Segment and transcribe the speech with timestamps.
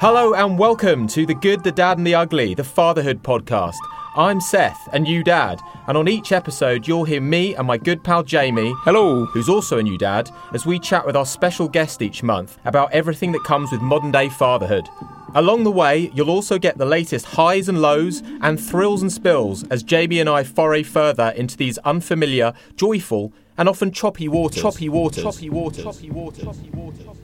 [0.00, 3.76] Hello and welcome to The Good, the Dad and the Ugly, the Fatherhood podcast.
[4.16, 8.02] I'm Seth and you dad, and on each episode you'll hear me and my good
[8.02, 9.26] pal Jamie, Hello.
[9.26, 12.90] who's also a new dad, as we chat with our special guest each month about
[12.92, 14.88] everything that comes with modern day fatherhood.
[15.34, 19.64] Along the way, you'll also get the latest highs and lows and thrills and spills
[19.64, 24.62] as Jamie and I foray further into these unfamiliar, joyful, and often choppy waters.
[24.62, 25.22] Choppy waters.
[25.22, 25.84] Choppy waters.
[25.84, 26.44] Choppy waters.
[26.44, 27.19] Choppy waters.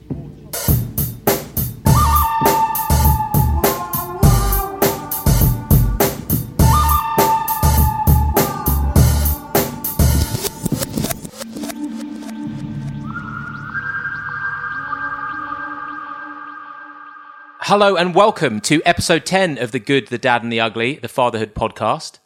[17.67, 21.09] Hello and welcome to episode 10 of The Good, the Dad and the Ugly, the
[21.09, 22.19] Fatherhood podcast.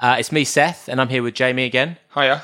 [0.00, 1.98] Uh, it's me, Seth, and I'm here with Jamie again.
[2.14, 2.42] Hiya.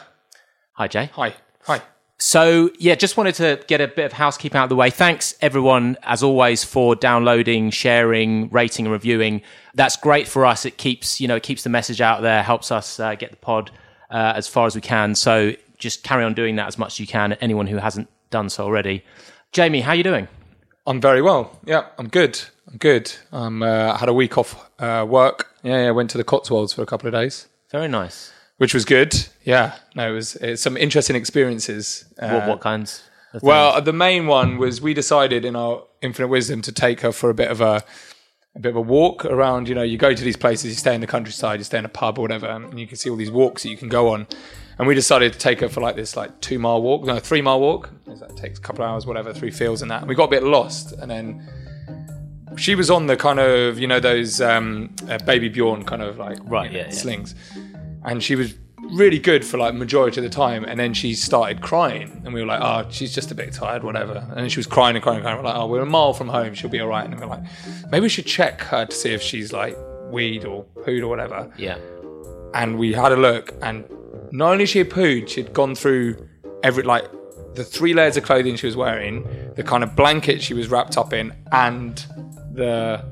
[0.75, 1.10] Hi, Jay.
[1.14, 1.34] Hi.
[1.64, 1.82] Hi.
[2.20, 4.91] So, yeah, just wanted to get a bit of housekeeping out of the way.
[4.91, 9.42] Thanks, everyone, as always, for downloading, sharing, rating, and reviewing.
[9.75, 10.65] That's great for us.
[10.65, 13.36] It keeps, you know, it keeps the message out there, helps us uh, get the
[13.36, 13.72] pod
[14.12, 15.16] uh, as far as we can.
[15.16, 17.32] So, just carry on doing that as much as you can.
[17.32, 19.04] Anyone who hasn't done so already.
[19.50, 20.28] Jamie, how you doing?
[20.87, 21.59] I'm very well.
[21.65, 22.41] Yeah, I'm good.
[22.71, 23.12] I'm good.
[23.33, 25.50] I'm, uh, I had a week off uh, work.
[25.62, 28.33] Yeah, yeah, went to the Cotswolds for a couple of days, Very nice.
[28.59, 29.27] which was good.
[29.45, 32.05] Yeah, no, it was it's some interesting experiences.
[32.19, 33.03] Uh, What, what kinds?
[33.33, 37.12] Of well, the main one was we decided in our infinite wisdom to take her
[37.12, 37.83] for a bit of a
[38.56, 39.69] a bit of a walk around.
[39.69, 41.84] You know, you go to these places, you stay in the countryside, you stay in
[41.84, 44.11] a pub or whatever, and you can see all these walks that you can go
[44.11, 44.27] on.
[44.78, 47.42] And we decided to take her for like this like two mile walk, no, three
[47.42, 47.90] mile walk.
[48.06, 50.00] That takes a couple of hours, whatever, through fields and that.
[50.00, 51.46] And we got a bit lost, and then
[52.56, 56.18] she was on the kind of you know those um, uh, baby Bjorn kind of
[56.18, 56.92] like Right, you know, yeah, yeah.
[56.92, 57.34] slings,
[58.04, 58.54] and she was
[58.90, 62.41] really good for like majority of the time, and then she started crying, and we
[62.41, 65.16] were like, oh, she's just a bit tired, whatever, and she was crying and crying
[65.18, 65.38] and crying.
[65.38, 67.42] We're like, oh, we're a mile from home, she'll be all right, and we're like,
[67.91, 69.76] maybe we should check her to see if she's like
[70.10, 71.78] weed or pooed or whatever, Yeah.
[72.54, 73.84] and we had a look, and
[74.34, 76.17] not only she had pooed, she'd gone through
[76.62, 77.05] every like
[77.55, 80.99] the three layers of clothing she was wearing, the kind of blanket she was wrapped
[80.99, 82.05] up in, and
[82.53, 83.05] the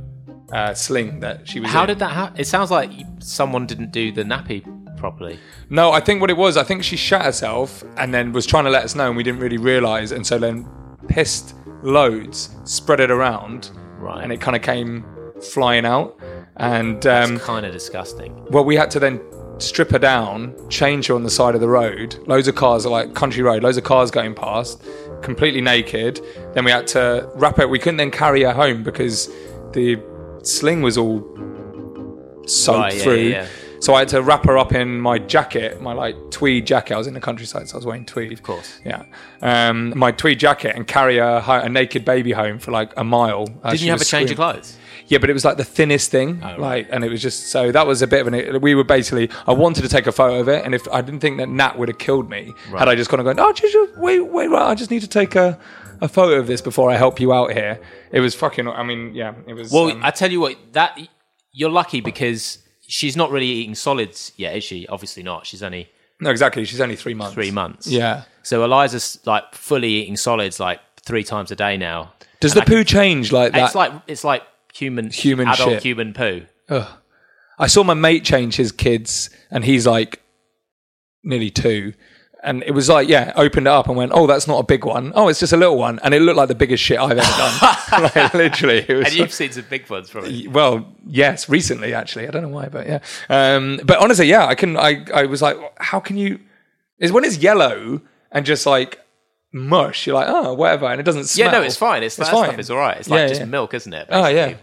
[0.53, 1.71] uh, sling that she was.
[1.71, 1.88] How in.
[1.88, 2.41] did that happen?
[2.41, 2.91] It sounds like
[3.21, 4.65] someone didn't do the nappy
[4.99, 5.38] properly.
[5.71, 8.65] No, I think what it was, I think she shat herself and then was trying
[8.65, 10.69] to let us know, and we didn't really realise, and so then
[11.09, 14.22] pissed loads, spread it around, Right.
[14.25, 15.04] and it kind of came
[15.41, 16.19] flying out,
[16.56, 18.44] and um, kind of disgusting.
[18.50, 19.21] well, we had to then
[19.62, 22.16] strip her down, change her on the side of the road.
[22.26, 24.82] Loads of cars are like country road, loads of cars going past,
[25.22, 26.20] completely naked.
[26.54, 27.68] Then we had to wrap her.
[27.68, 29.28] We couldn't then carry her home because
[29.72, 30.00] the
[30.42, 31.20] sling was all
[32.46, 33.14] soaked Right, yeah, through.
[33.16, 33.48] yeah, yeah.
[33.80, 36.94] So I had to wrap her up in my jacket, my like tweed jacket.
[36.94, 38.32] I was in the countryside, so I was wearing tweed.
[38.32, 38.78] Of course.
[38.84, 39.04] Yeah.
[39.40, 43.48] Um, my tweed jacket and carry a, a naked baby home for like a mile.
[43.64, 44.78] Uh, Didn't you have a change of clothes?
[45.08, 46.58] Yeah, but it was like the thinnest thing, Oh, right.
[46.58, 48.60] like, and it was just so that was a bit of an.
[48.60, 51.20] We were basically, I wanted to take a photo of it, and if I didn't
[51.20, 53.72] think that Nat would have killed me, had I just kind of gone, oh, just,
[53.72, 55.59] just- wait, wait, right, I just need to take a,
[56.00, 57.80] a photo of this before I help you out here.
[58.10, 58.68] It was fucking.
[58.68, 59.71] I mean, yeah, it was.
[59.72, 60.98] Well, um, I tell you what, that
[61.53, 64.86] you're lucky because she's not really eating solids yet, is she?
[64.88, 65.47] Obviously not.
[65.47, 65.91] She's only
[66.21, 66.65] no, exactly.
[66.65, 67.34] She's only three months.
[67.34, 67.86] three months.
[67.88, 68.22] Yeah.
[68.42, 72.12] So Eliza's like fully eating solids like three times a day now.
[72.41, 73.65] Does And the I poo change like that?
[73.66, 74.42] It's like it's like
[74.72, 75.83] human Human adult shit.
[75.83, 76.47] human poo.
[77.59, 80.22] I saw my mate change his kids, and he's like
[81.22, 81.95] nearly two.
[82.45, 84.84] And it was like, yeah, opened it up and went, oh, that's not a big
[84.84, 85.13] one.
[85.15, 86.01] Oh, it's just a little one.
[86.03, 87.77] And it looked like the biggest shit I've ever done.
[88.16, 88.78] like, literally.
[88.89, 90.48] It was And you've seen some big ones from it.
[90.48, 92.27] well, yes, recently, actually.
[92.27, 92.98] I don't know why, but yeah.
[93.28, 96.41] Um, but honestly, yeah, I can, I, I was like, how can you,
[96.98, 98.01] Is when it's yellow
[98.33, 98.98] and just like
[99.53, 100.07] mush.
[100.07, 101.47] You're like, oh, whatever, and it doesn't smell.
[101.47, 102.03] Yeah, no, it's fine.
[102.03, 102.49] It's, It's that fine.
[102.49, 102.97] stuff is all right.
[102.99, 103.47] It's like Yeah, just yeah.
[103.47, 104.07] milk, isn't it?
[104.10, 104.57] Oh yeah,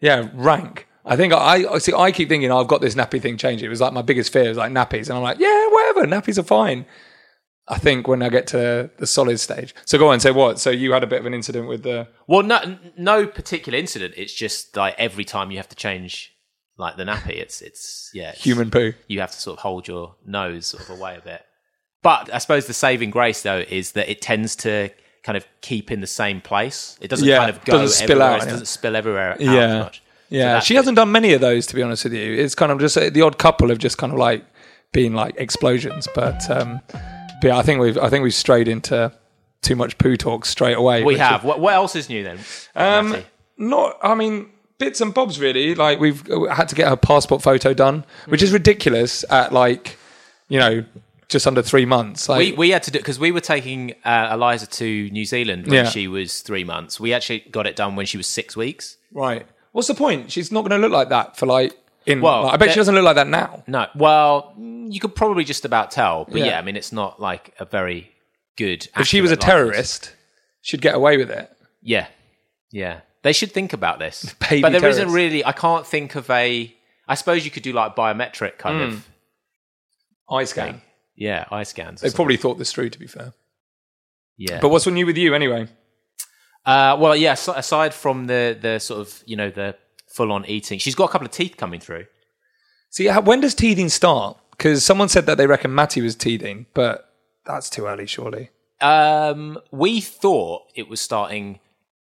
[0.00, 0.86] yeah, rank.
[1.06, 1.92] I think I, I see.
[1.92, 3.62] I keep thinking oh, I've got this nappy thing changed.
[3.62, 6.38] It was like my biggest fear was like nappies, and I'm like, yeah, whatever, nappies
[6.38, 6.86] are fine.
[7.66, 9.74] I think when I get to the solid stage.
[9.86, 10.60] So go on, say what?
[10.60, 14.12] So you had a bit of an incident with the Well, no, no particular incident.
[14.18, 16.30] It's just like every time you have to change
[16.76, 18.92] like the nappy, it's it's yeah, it's- human poo.
[19.08, 21.42] You have to sort of hold your nose sort of away a bit.
[22.04, 24.90] But I suppose the saving grace though is that it tends to
[25.24, 26.96] kind of keep in the same place.
[27.00, 29.52] It doesn't Yeah, kind of go doesn't spill out, It doesn't spill everywhere Yeah.
[29.52, 29.96] as much.
[29.98, 30.02] So
[30.36, 32.34] Yeah, that's she hasn't done many of those to be honest with you.
[32.34, 34.44] It's kind of just uh, the odd couple have just kind of like
[34.92, 36.80] been like explosions, but um,
[37.40, 39.10] but yeah, I think we've I think we've strayed into
[39.62, 41.02] too much poo talk straight away.
[41.02, 41.42] We have.
[41.42, 42.38] What, what else is new then?
[42.76, 43.16] Um,
[43.56, 45.74] not, I mean, bits and bobs really.
[45.74, 49.96] Like we've uh, had to get her passport photo done, which is ridiculous at like,
[50.48, 50.84] you know,
[51.28, 52.28] just under three months.
[52.28, 55.66] Like, we, we had to do because we were taking uh, Eliza to New Zealand
[55.66, 55.90] when Yeah.
[55.90, 57.00] she was three months.
[57.00, 58.96] We actually got it done when she was six weeks.
[59.12, 59.46] right.
[59.72, 60.30] What's the point?
[60.30, 61.76] She's not going to look like that for like.
[62.06, 63.64] In, Well, like, I bet she doesn't look like that now.
[63.66, 66.44] No, well, mm, you could probably just about tell, but Yeah.
[66.44, 68.12] yeah, I mean, it's not like a very
[68.56, 68.86] good.
[68.96, 69.98] If she was a accurate likeness.
[69.98, 70.16] terrorist,
[70.60, 71.50] she'd get away with it.
[71.82, 72.06] yeah,
[72.70, 74.32] yeah, they should think about this.
[74.48, 75.12] Baby but there not terrorists.
[75.12, 75.44] really.
[75.44, 76.72] I can't think of a.
[77.08, 78.96] I suppose you could do like biometric kind Hmm.
[78.98, 79.08] of.
[80.30, 80.82] Eye scan.
[81.16, 82.00] Yeah, eye scans.
[82.00, 82.16] They've something.
[82.16, 83.32] probably thought this through, to be fair.
[84.36, 84.60] Yeah.
[84.60, 85.68] But what's new with you anyway?
[86.66, 87.34] uh, well, yeah.
[87.34, 89.76] So, aside from the the sort of you know the
[90.08, 92.06] full on eating, she's got a couple of teeth coming through.
[92.90, 94.38] See, when does teething start?
[94.50, 97.12] Because someone said that they reckon Matty was teething, but
[97.44, 98.50] that's too early, surely.
[98.80, 101.58] Um, we thought it was starting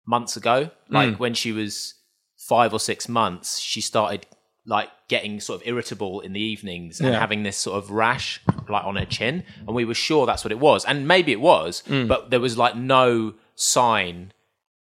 [0.05, 1.95] months ago, like when she was
[2.37, 3.59] five or six months.
[3.59, 4.25] She started
[4.65, 7.19] like getting sort of irritable in the evenings and Yeah.
[7.19, 10.51] having this sort of rash like on her chin, and we were sure that's what
[10.51, 12.07] it was, and maybe it was, Hmm.
[12.07, 14.31] but there was like no sign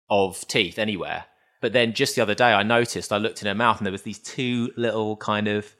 [0.09, 1.25] of teeth anywhere.
[1.61, 3.93] But then just the other day, I noticed I looked in her mouth and there
[3.93, 5.75] was these two little kind of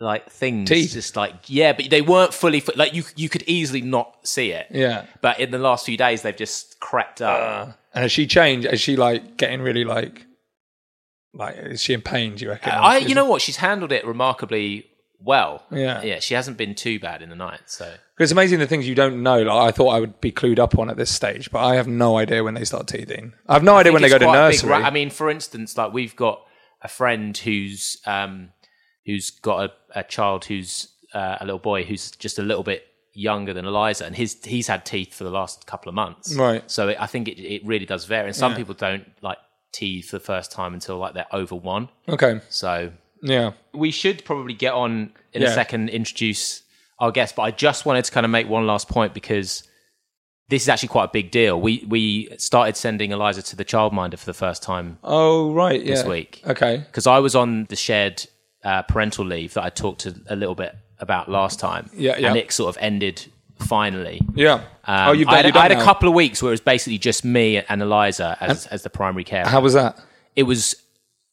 [0.00, 0.92] like things, Teeth?
[0.92, 3.04] just like yeah, but they weren't fully fu- like you.
[3.16, 4.66] You could easily not see it.
[4.70, 5.06] Yeah.
[5.22, 7.78] But in the last few days, they've just crept up.
[7.94, 8.66] And has she changed?
[8.66, 10.26] Is she like getting really like,
[11.34, 12.72] like, is she in pain, do you reckon?
[12.72, 13.42] I, you know what?
[13.42, 14.86] She's handled it remarkably
[15.20, 15.64] well.
[15.70, 16.02] Yeah.
[16.02, 16.20] yeah.
[16.20, 17.60] She hasn't been too bad in the night.
[17.66, 19.42] So It's amazing the things you don't know.
[19.42, 21.88] Like I thought I would be clued up on at this stage, but I have
[21.88, 23.32] no idea when they start teething.
[23.48, 24.72] I have no idea when they go to big nursery.
[24.72, 26.46] I mean, for instance, like we've got
[26.82, 28.50] a friend who's um,
[29.06, 32.86] who's got a, a child who's uh, a little boy who's just a little bit
[33.14, 36.34] younger than Eliza, and his he's had teeth for the last couple of months.
[36.34, 36.68] Right.
[36.70, 39.38] So it, I think it, it really does vary, and some people don't like
[39.74, 41.88] teeth for the first time until like they're over one.
[42.08, 42.40] okay.
[42.48, 42.92] So
[43.22, 43.52] Yeah.
[43.72, 45.48] we should probably get on in Yeah.
[45.48, 46.62] a second, introduce
[46.98, 49.64] our guest, but I just wanted to kind of make one last point because
[50.48, 51.60] this is actually quite a big deal.
[51.60, 55.80] We we started sending Eliza to the childminder for the first time Oh right.
[55.82, 55.94] Yeah.
[55.94, 56.76] this week Okay.
[56.86, 58.26] because I was on the shared
[58.62, 61.90] uh, parental leave that I talked to a little bit about last time.
[61.92, 62.28] Yeah, yeah.
[62.28, 63.26] and it sort of ended
[63.64, 64.20] finally.
[64.34, 64.64] Yeah.
[64.84, 65.84] Um, oh, you've I had, you've I had a now.
[65.84, 69.24] couple of weeks where it was basically just me and Eliza as as the primary
[69.24, 69.46] care.
[69.46, 69.98] How was that?
[70.36, 70.74] it was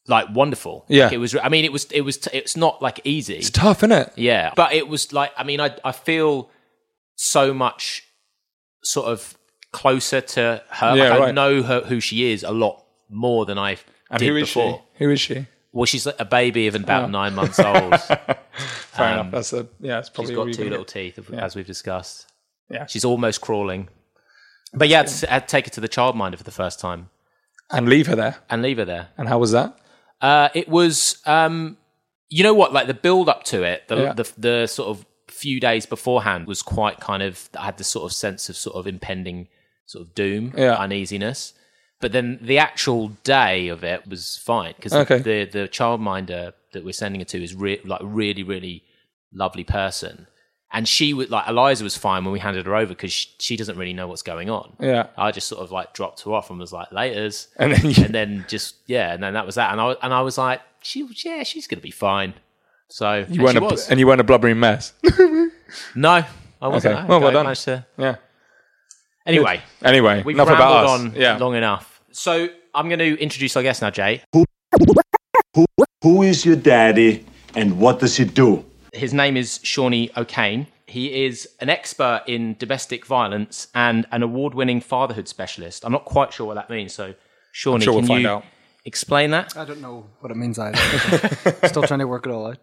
[0.08, 0.84] like wonderful.
[0.88, 1.04] Yeah.
[1.04, 1.36] Like, it was.
[1.36, 1.84] I mean, it was.
[1.92, 2.16] It was.
[2.32, 3.36] It's not like easy.
[3.36, 4.12] It's tough, isn't it?
[4.16, 6.50] Yeah, but it was like I mean I I feel
[7.14, 8.02] so much
[8.82, 9.36] sort of
[9.72, 10.96] closer to her.
[10.96, 13.76] Yeah, like, I know her who she is a lot more than I
[14.10, 14.82] And did who is before.
[14.98, 15.04] she?
[15.04, 15.46] Who is she?
[15.72, 17.98] Well, she's a baby of about nine months old.
[18.50, 19.30] Fair enough.
[19.30, 19.98] That's a yeah.
[20.00, 20.88] It's probably she's got two little get.
[21.16, 22.26] teeth, as we've discussed.
[22.70, 22.86] Yeah.
[22.86, 23.88] she's almost crawling.
[24.74, 27.10] But yeah, I'd, I'd take her to the childminder for the first time
[27.70, 28.36] and leave her there.
[28.48, 29.08] and leave her there.
[29.18, 29.78] And how was that?
[30.20, 31.76] Uh, it was, um,
[32.30, 34.12] you know what, like the build up to it, the, Yeah.
[34.14, 37.48] the the sort of few days beforehand was quite kind of.
[37.58, 39.48] I had this sort of sense of sort of impending
[39.86, 40.74] sort of doom, Yeah.
[40.76, 41.54] uneasiness.
[42.02, 45.18] But then the actual day of it was fine because Okay.
[45.18, 48.82] the, the the childminder that we're sending her to is re- like really really
[49.32, 50.26] lovely person,
[50.72, 53.56] and she was like Eliza was fine when we handed her over because she, she
[53.56, 54.72] doesn't really know what's going on.
[54.80, 55.06] Yeah.
[55.16, 58.04] I just sort of like dropped her off and was like, "Later's," And then you,
[58.04, 59.70] and then just yeah, and then that was that.
[59.72, 62.34] And I and I was like, she yeah, she's gonna be fine.
[62.88, 63.88] So you and weren't she a, was.
[63.90, 64.92] and you weren't a blubbering mess.
[65.94, 66.24] no,
[66.60, 66.94] I wasn't.
[66.96, 67.02] Okay.
[67.04, 67.54] I- Well, well done.
[67.54, 68.16] to- yeah.
[69.24, 71.00] Anyway, Anyway, we've enough rambled about us.
[71.00, 71.36] on yeah.
[71.38, 71.91] long enough.
[72.12, 74.22] So I'm going to introduce our guest now, Jay.
[76.02, 78.64] Who is your daddy and what does he do?
[78.92, 80.66] His name is Seány O'Kane.
[80.86, 85.84] He is an expert in domestic violence and an award-winning fatherhood specialist.
[85.86, 86.92] I'm not quite sure what that means.
[86.92, 87.14] So,
[87.54, 88.44] Seány, sure we'll can find you out.
[88.84, 89.56] explain that?
[89.56, 90.76] I don't know what it means either.
[91.66, 92.58] Still trying to work it all out.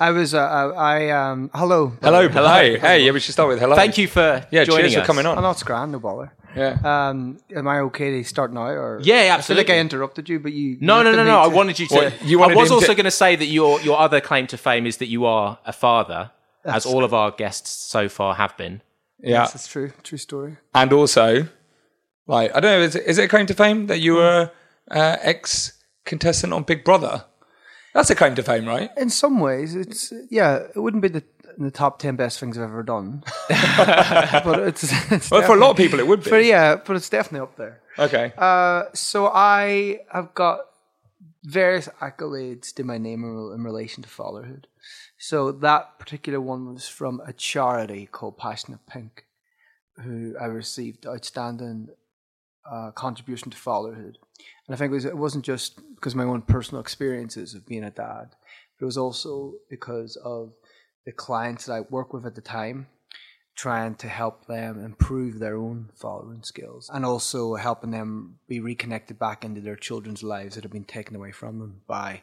[0.00, 0.34] I was.
[0.34, 1.50] Uh, uh, I um.
[1.54, 1.92] Hello.
[2.02, 3.04] Hello, Hey, hey.
[3.04, 3.74] Yeah, we should start with hello.
[3.76, 5.06] Thank you for Yeah, joining cheers for us.
[5.06, 5.42] coming Oh, on.
[5.42, 5.92] no, it's grand.
[5.92, 6.32] No bother.
[6.56, 6.78] Yeah.
[6.84, 7.38] Um.
[7.54, 9.74] Am I okay to start now, or Yeah, I feel like absolutely.
[9.74, 10.78] I interrupted you, but you.
[10.80, 11.24] No, no, no, no.
[11.24, 11.94] me I wanted you to.
[11.94, 14.46] What, you I was him also to- going to say that your your other claim
[14.48, 16.30] to fame is that you are a father,
[16.64, 18.80] as all of our guests so far have been.
[19.20, 19.42] yeah.
[19.42, 19.92] Yes, it's true.
[20.02, 20.56] True story.
[20.74, 21.46] And also,
[22.26, 24.50] like, I don't know, is it, is it a claim to fame that you were
[24.90, 25.72] uh, ex
[26.04, 27.24] contestant on Big Brother?
[27.96, 28.90] That's a claim to fame, right?
[28.98, 30.66] In some ways, it's yeah.
[30.74, 31.24] It wouldn't be the
[31.56, 35.70] the top ten best things I've ever done, but it's, it's Well, for a lot
[35.70, 36.28] of people, it would be.
[36.28, 37.80] But yeah, but it's definitely up there.
[37.98, 38.34] Okay.
[38.36, 40.60] Uh, so I have got
[41.42, 44.66] various accolades to my name in, in relation to fatherhood.
[45.16, 49.24] So that particular one was from a charity called Passionate Pink,
[50.02, 51.88] who I received outstanding
[52.70, 54.18] uh, contribution to fatherhood.
[54.66, 57.66] And I think it, was, it wasn't just because of my own personal experiences of
[57.66, 58.34] being a dad,
[58.78, 60.54] but it was also because of
[61.04, 62.88] the clients that I work with at the time
[63.56, 69.18] trying to help them improve their own fathering skills and also helping them be reconnected
[69.18, 72.20] back into their children's lives that have been taken away from them by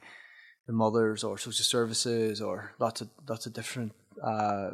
[0.67, 3.91] the mothers or social services or lots of lots of different
[4.23, 4.69] uh,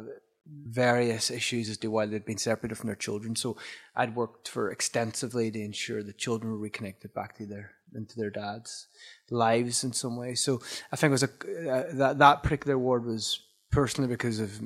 [0.50, 3.36] various issues as to why they'd been separated from their children.
[3.36, 3.56] So
[3.94, 8.30] I'd worked for extensively to ensure the children were reconnected back to their into their
[8.30, 8.86] dads'
[9.30, 10.34] lives in some way.
[10.34, 10.60] So
[10.92, 13.40] I think it was a uh, that that particular award was
[13.70, 14.60] personally because of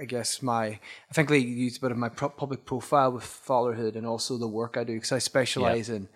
[0.00, 3.24] I guess my I think they used a bit of my pro- public profile with
[3.24, 6.08] fatherhood and also the work I do because I specialize in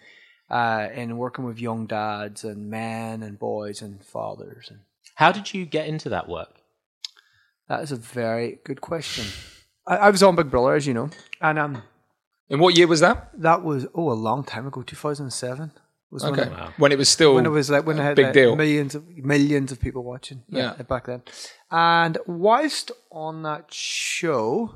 [0.51, 4.81] uh, in working with young dads and men and boys and fathers and
[5.15, 6.62] How did you get into that work?
[7.73, 9.25] That is a very good question.
[9.87, 11.09] I, I was on Big Brother as you know
[11.41, 11.83] and um
[12.49, 13.17] In what year was that?
[13.49, 15.71] that was oh a long time ago 2007
[16.11, 16.49] was when Okay.
[16.51, 18.35] it- When it was still when it was like when I a had big like,
[18.41, 18.55] deal.
[18.63, 19.03] millions of
[19.33, 20.39] millions of people watching.
[20.49, 20.75] Yeah.
[20.93, 21.23] back then.
[21.71, 24.75] And whilst on that show,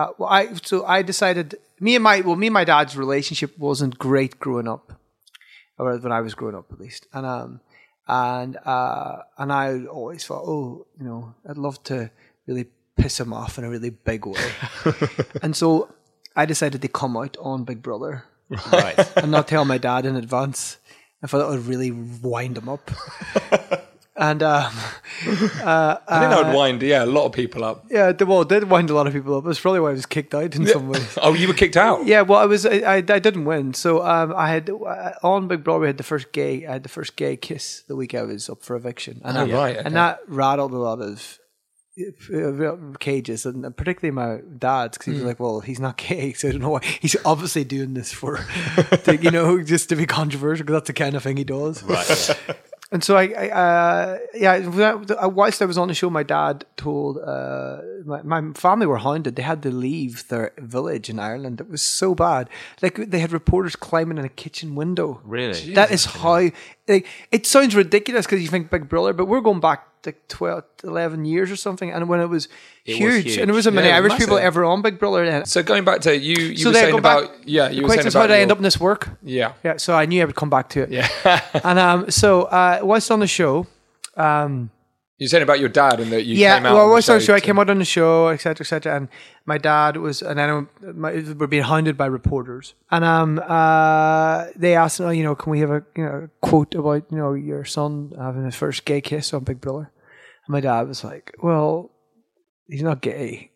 [0.00, 1.46] uh, well, I so I decided
[1.86, 4.84] me and my well me and my dad's relationship wasn't great growing up,
[5.78, 7.50] or when I was growing up at least, and um
[8.10, 12.10] and uh and I always thought oh you know I'd love to
[12.46, 14.50] really piss him off in a really big way,
[15.42, 15.88] and so
[16.34, 18.24] I decided to come out on Big Brother
[18.72, 18.98] Right.
[19.16, 20.78] and not tell my dad in advance.
[21.22, 22.90] I thought that would really wind him up.
[24.20, 24.72] and um,
[25.22, 27.86] I think that would wind, yeah, a lot of people up.
[27.90, 29.44] yeah, the well, it did wind a lot of people up.
[29.44, 31.18] That's probably why I was kicked out in some ways.
[31.22, 32.06] Oh, you were kicked out?
[32.06, 35.48] Yeah, well, I was I, I, I didn't win, so um, I had uh, on
[35.48, 35.80] Big Brother.
[35.80, 38.48] We had the first gay, I had the first gay kiss the week I was
[38.50, 39.86] up for eviction, and Oh, that, right, okay.
[39.86, 41.38] and that rattled a lot of
[42.32, 46.48] uh, cages, and particularly my dad's because he was like, "Well, he's not gay, so
[46.48, 48.36] I don't know why he's obviously doing this for,
[49.04, 51.82] to, you know, just to be controversial because that's the kind of thing he does."
[51.82, 52.38] Right.
[52.92, 57.18] And so I, I uh, yeah, whilst I was on the show, my dad told
[57.18, 59.36] uh, my, my family were hounded.
[59.36, 61.60] They had to leave their village in Ireland.
[61.60, 62.48] It was so bad.
[62.82, 65.20] Like they had reporters climbing in a kitchen window.
[65.24, 65.74] Really?
[65.74, 66.50] That is how.
[66.88, 70.64] Like, it sounds ridiculous because you think Big Brother, but we're going back like 12,
[70.82, 71.90] 11 years or something.
[71.92, 72.48] And when it was,
[72.86, 73.36] It was huge, huge.
[73.38, 75.22] and there wasn't many Yeah, Irish people ever on Big Brother.
[75.22, 77.24] And So going back to you, you so were saying go back.
[77.24, 79.10] about, yeah, you were saying is, how did I end up in this work?
[79.22, 79.52] Yeah.
[79.62, 80.90] Yeah, so I knew I would come back to it.
[80.90, 81.08] Yeah.
[81.64, 83.66] And um, so uh, whilst on the show,
[84.16, 84.70] um,
[85.20, 86.72] You're saying about your dad and that you yeah, came out.
[86.72, 88.96] well, on the whilst on the show, I came out on the show, etc., etc.,
[88.96, 89.08] and
[89.44, 94.74] my dad was, and then my, we're being hounded by reporters, and um, uh, they
[94.74, 97.66] asked, oh, you know, can we have a you know quote about you know your
[97.66, 99.92] son having his first gay kiss on Big Brother?
[100.46, 101.90] And my dad was like, well,
[102.66, 103.50] he's not gay,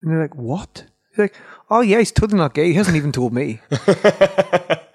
[0.00, 0.86] and they're like, what?
[1.10, 1.34] He's like,
[1.68, 2.68] oh yeah, he's totally not gay.
[2.68, 3.60] He hasn't even told me.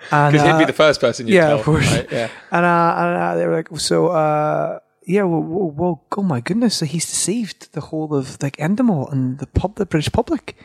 [0.10, 1.60] Because he'd be uh, the first person you yeah, tell.
[1.60, 1.92] of course.
[1.92, 2.12] right?
[2.12, 2.30] Yeah.
[2.52, 6.76] And, uh, and uh, they were like, so, uh, yeah, well, well, oh my goodness,
[6.76, 10.56] so he's deceived the whole of like Endemol and the pub, the British public.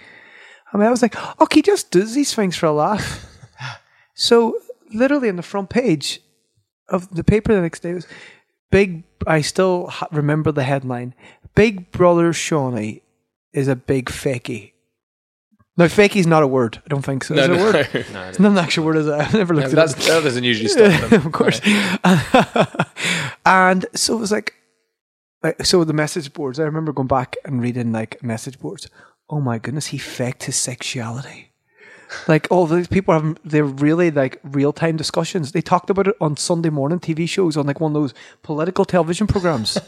[0.70, 3.24] I mean, I was like, oh, he just does these things for a laugh.
[4.14, 4.58] so,
[4.92, 6.20] literally, on the front page
[6.90, 8.06] of the paper the next day was
[8.70, 9.04] big.
[9.26, 11.14] I still ha- remember the headline:
[11.54, 13.00] "Big Brother Seány
[13.54, 14.73] is a big fakey."
[15.76, 16.80] No, fakey is not a word.
[16.84, 17.34] I don't think so.
[17.34, 17.64] No, is it a no.
[17.64, 17.88] word?
[18.28, 18.96] It's not an actual word.
[18.96, 19.12] Is it?
[19.20, 21.26] I've never No, looked it that's, that doesn't usually stop them.
[21.26, 21.60] of course.
[23.44, 24.54] and so it was like,
[25.42, 26.58] like, so the message boards.
[26.60, 28.88] I remember going back and reading like message boards.
[29.28, 31.50] Oh my goodness, he faked his sexuality.
[32.28, 35.52] Like all these people have, they're really like real time discussions.
[35.52, 38.84] They talked about it on Sunday morning TV shows on like one of those political
[38.84, 39.78] television programs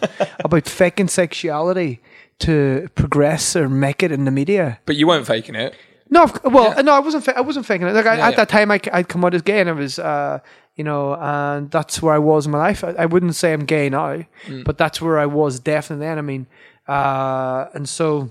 [0.40, 2.00] about faking sexuality
[2.40, 4.78] to progress or make it in the media.
[4.86, 5.74] But you weren't faking it.
[6.08, 7.28] No, well, no, I wasn't.
[7.28, 7.92] I wasn't faking it.
[7.92, 8.36] Like I, Yeah, at yeah.
[8.36, 10.38] that time, I, I'd come out as gay, and I was, uh,
[10.76, 12.84] you know, and that's where I was in my life.
[12.84, 14.24] I, I wouldn't say I'm gay now,
[14.64, 16.18] but that's where I was definitely then.
[16.18, 16.46] I mean,
[16.86, 18.30] uh, and so,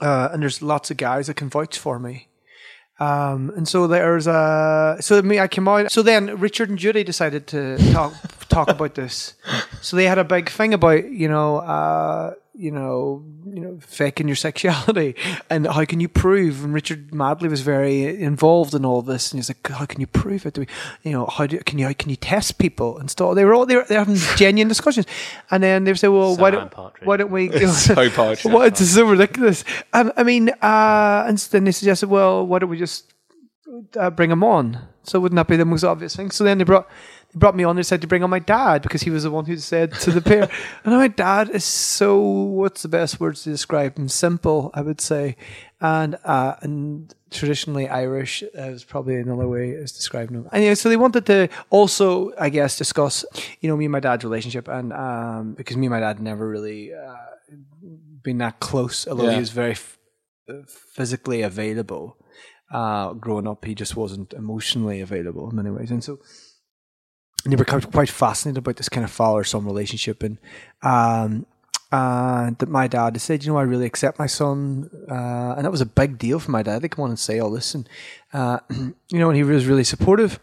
[0.00, 2.26] uh, and there's lots of guys that can vouch for me.
[2.98, 5.90] Um, and so there's uh, so me, I came out.
[5.90, 8.14] So then Richard and Judy decided to talk
[8.48, 9.34] talk about this.
[9.80, 14.26] So they had a big thing about you know uh, you know you know faking
[14.28, 15.14] your sexuality
[15.48, 16.64] and how can you prove?
[16.64, 20.06] And Richard Madeley was very involved in all this, and he's like, how can you
[20.06, 20.54] prove it?
[20.54, 20.66] Do we,
[21.02, 23.34] you know, how do can you how can you test people and stuff?
[23.34, 25.06] They were all they were, they were having genuine discussions,
[25.50, 27.06] and then they say, well, why don't Partridge.
[27.06, 27.50] why don't we?
[27.68, 28.44] so partridge.
[28.44, 28.68] What?
[28.68, 29.64] It's so ridiculous.
[29.92, 33.12] And I mean, uh, and then they suggested, well, why don't we just
[33.96, 34.89] uh, bring them on?
[35.02, 36.30] So wouldn't that be the most obvious thing?
[36.30, 36.86] So then they brought
[37.32, 37.76] they brought me on.
[37.76, 40.10] They said to bring on my dad because he was the one who said to
[40.10, 40.42] the pair.
[40.84, 44.08] and my dad is so what's the best words to describe him?
[44.08, 45.36] Simple, I would say,
[45.80, 50.48] and uh, and traditionally Irish uh, is probably another way of describing him.
[50.52, 53.24] Anyway, so they wanted to also, I guess, discuss
[53.60, 56.48] you know me and my dad's relationship, and um, because me and my dad never
[56.48, 56.92] really.
[56.92, 57.16] Uh,
[58.22, 59.32] been that close, although Yeah.
[59.32, 59.98] he was very f-
[60.68, 62.18] physically available.
[62.70, 66.20] Uh, growing up, he just wasn't emotionally available in many ways, and so
[67.44, 70.38] and were quite fascinated about this kind of father son relationship, and
[70.82, 71.46] um,
[71.90, 75.80] that my dad said, you know, I really accept my son, uh, and that was
[75.80, 76.82] a big deal for my dad.
[76.82, 77.88] To come on and say all this, and
[78.32, 80.38] uh, you know, and he was really supportive.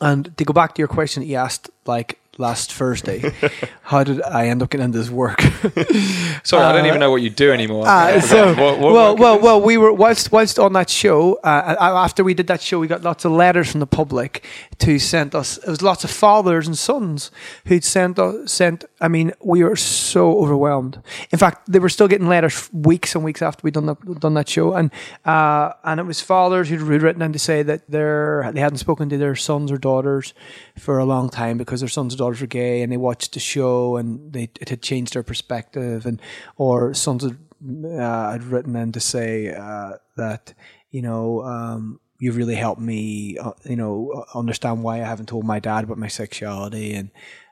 [0.00, 3.32] And to go back to your question he asked, like last Thursday,
[3.82, 5.40] how did I end up getting into this work?
[6.44, 7.86] Sorry, I don't even know what you do anymore.
[7.86, 11.34] Uh, so, What- what well, well, well, we were whilst whilst on that show.
[11.44, 14.44] Uh, uh, after we did that show, we got lots of letters from the public
[14.78, 15.58] to send us.
[15.58, 17.30] It was lots of fathers and sons
[17.66, 18.52] who'd sent us.
[18.52, 18.84] Sent.
[19.00, 21.02] I mean, we were so overwhelmed.
[21.30, 24.34] In fact, they were still getting letters weeks and weeks after we done that done
[24.34, 24.90] that show, and
[25.24, 29.08] uh, and it was fathers who'd written in to say that they're they hadn't spoken
[29.08, 30.34] to their sons or daughters
[30.78, 33.40] for a long time because their sons or daughters were gay, and they watched the
[33.40, 36.20] show and they it had changed their perspective, and
[36.56, 37.38] or sons had
[37.84, 40.54] uh, I'd written in to say uh, that
[40.90, 45.44] you know um, you've really helped me uh, you know understand why I haven't told
[45.44, 47.10] my dad about my sexuality and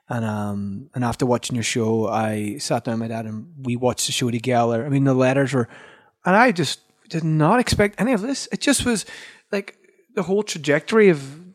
[0.09, 3.75] and um and after watching your show I sat down with my dad and we
[3.75, 4.85] watched the show together.
[4.85, 5.67] I mean the letters were
[6.25, 8.47] and I just did not expect any of this.
[8.51, 9.05] It just was
[9.51, 9.77] like
[10.15, 11.46] the whole trajectory of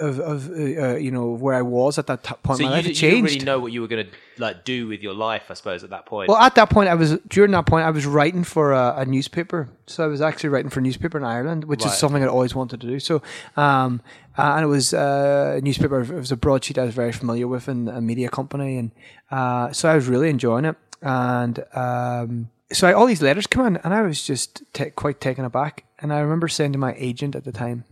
[0.00, 2.70] of, of uh, uh, you know where I was at that t- point So in
[2.70, 4.86] you, life d- it you didn't really know what you were going to like do
[4.86, 6.28] with your life, I suppose, at that point.
[6.28, 9.04] Well, at that point, I was during that point I was writing for a, a
[9.04, 9.68] newspaper.
[9.86, 11.92] So I was actually writing for a newspaper in Ireland, which Right.
[11.92, 13.00] is something I'd always wanted to do.
[13.00, 13.22] So,
[13.56, 14.02] um,
[14.36, 16.00] uh, and it was uh, a newspaper.
[16.00, 18.90] It was a broadsheet I was very familiar with in a media company, and
[19.30, 20.76] uh, so I was really enjoying it.
[21.02, 25.20] And um, so I, all these letters come in, and I was just ta quite
[25.20, 25.84] taken aback.
[25.98, 27.84] And I remember saying to my agent at the time,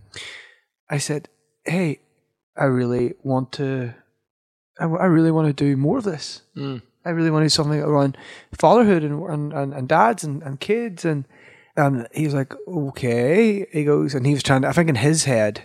[0.91, 1.29] I said,
[1.65, 2.01] "Hey,
[2.57, 3.95] I really want to,
[4.79, 6.43] I, I really want to do more of this.
[6.57, 6.83] Mm.
[7.05, 8.17] I really want to do something around
[8.57, 11.27] fatherhood and and, and, and dads and, and kids and
[11.77, 13.67] and he was like, okay.
[13.73, 15.63] He goes and he was trying to I think in his head,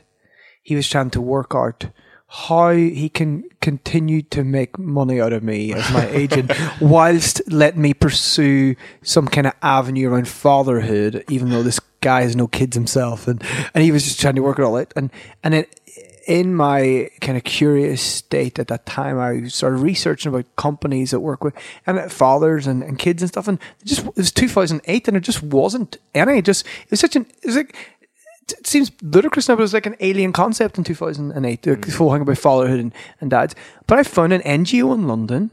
[0.63, 1.88] he was trying to work out
[2.32, 7.82] how he can continue to make money out of me as my agent whilst letting
[7.82, 12.76] me pursue some kind of avenue around fatherhood, even though this guy has no kids
[12.76, 14.94] himself and, and he was just trying to work it all out.
[14.96, 15.12] And
[15.44, 15.80] and it
[16.28, 21.22] in my kind of curious state at that time, I started researching about companies that
[21.22, 21.56] work with
[21.88, 23.48] and uh, fathers and, and kids and stuff.
[23.48, 26.38] And it just it was 2008, and it just wasn't any.
[26.38, 27.76] It just it was such an it was like
[28.53, 31.62] it seems ludicrous now, but it was like an alien concept in 2008.
[31.62, 33.55] The whole thing about fatherhood and, and dads.
[33.88, 35.51] But I found an NGO in London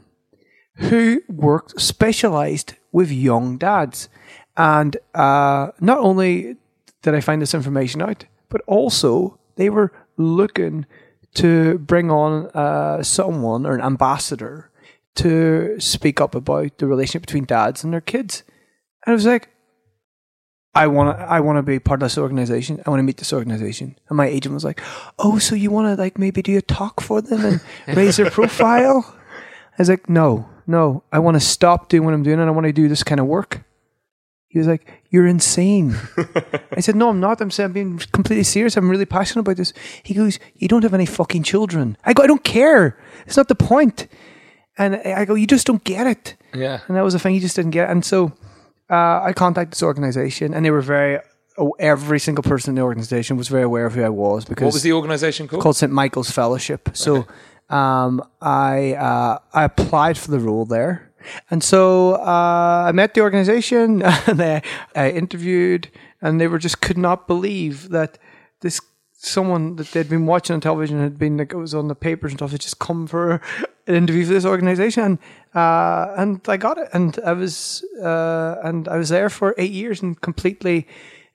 [0.75, 4.09] who worked specialized with young dads,
[4.55, 6.55] and uh, not only
[7.01, 10.85] did I find this information out, but also they were looking
[11.35, 14.71] to bring on uh, someone or an ambassador
[15.15, 18.43] to speak up about the relationship between dads and their kids.
[19.05, 19.49] And I was like,
[20.77, 22.81] I want to, I want to be part of this organization.
[22.85, 23.97] I want to meet this organization.
[24.09, 24.79] And my agent was like,
[25.17, 27.61] "Oh, so you want to like maybe do a talk for them and
[27.97, 31.03] raise their profile?" I was like, "No, no.
[31.11, 33.19] I want to stop doing what I'm doing and I want to do this kind
[33.19, 33.63] of work."
[34.49, 35.95] He was like, "You're insane."
[36.71, 37.41] I said, "No, I'm not.
[37.41, 38.77] I'm saying I'm being completely serious.
[38.77, 42.21] I'm really passionate about this." He goes, "You don't have any fucking children." I go,
[42.21, 42.99] "I don't care.
[43.25, 44.07] It's not the point."
[44.77, 46.81] And I go, "You just don't get it." Yeah.
[46.87, 47.33] And that was the thing.
[47.33, 47.91] He just didn't get it.
[47.91, 48.31] And so
[48.89, 51.19] uh, I contacted this organization, and they were very.
[51.59, 54.65] Oh, every single person in the organization was very aware of who I was because
[54.65, 55.63] What was the organization called?
[55.63, 56.89] called St Michael's Fellowship.
[56.93, 57.25] So
[57.69, 61.11] um, I uh, I applied for the role there,
[61.49, 64.61] and so uh, I met the organization and I,
[64.95, 65.89] I interviewed,
[66.21, 68.19] and they were just could not believe that
[68.61, 68.79] this
[69.19, 72.31] someone that they'd been watching on television had been like it was on the papers
[72.33, 72.51] and stuff.
[72.51, 73.41] Had just come for
[73.87, 75.19] an interview for this organization, and
[75.57, 79.71] uh, and I got it, and I was uh, and I was there for eight
[79.71, 80.87] years and completely.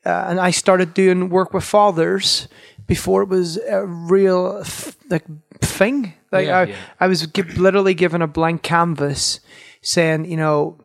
[0.05, 2.49] Uh, and I started doing work with fathers
[2.89, 5.25] before it was a real f- like
[5.61, 6.15] thing.
[6.33, 6.59] Like Yeah.
[6.59, 6.77] I, Yeah.
[7.05, 9.39] I was gi- literally given a blank canvas,
[9.81, 10.79] saying, you know,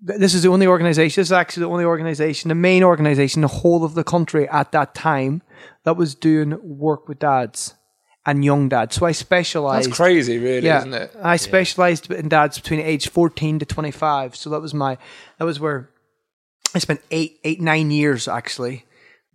[0.00, 1.20] this is the only organization.
[1.20, 4.72] This is actually the only organization, the main organization, the whole of the country at
[4.72, 5.40] that time
[5.84, 7.74] that was doing work with dads
[8.26, 8.96] and young dads.
[8.96, 9.88] So I specialized.
[9.88, 11.16] That's crazy, really, Yeah, isn't it?
[11.22, 14.36] I specialized in dads between age fourteen to twenty five.
[14.36, 14.98] So that was my
[15.38, 15.88] that was where
[16.74, 18.84] I spent eight eight nine years actually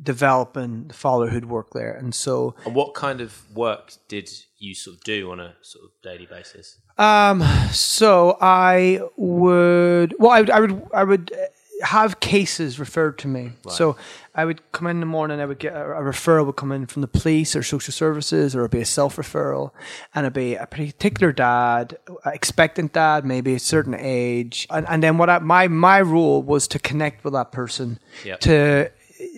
[0.04, 1.94] developing the fatherhood work there.
[1.94, 5.86] And so And what kind of work did you sort of do on a sort
[5.86, 6.78] of daily basis?
[6.98, 11.46] Um, so I would, well, I would, I would, I would uh,
[11.82, 13.52] have cases referred to me.
[13.70, 13.96] So
[14.34, 16.86] I would come in the morning, I would get a, a referral would come in
[16.86, 19.72] from the police or social services, or it'd be a self referral,
[20.16, 25.18] and it'd be a particular dad, expectant dad, maybe a certain age, and, and then
[25.18, 28.40] what I, my my role was to connect with that person Yep.
[28.42, 28.92] to.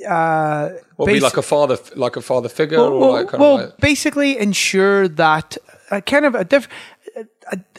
[0.10, 3.42] Uh, Or be like a father, like a father figure, well, or well, like kind
[3.42, 5.58] well, of like, basically ensure that
[5.92, 6.93] a kind of a diff, a, a,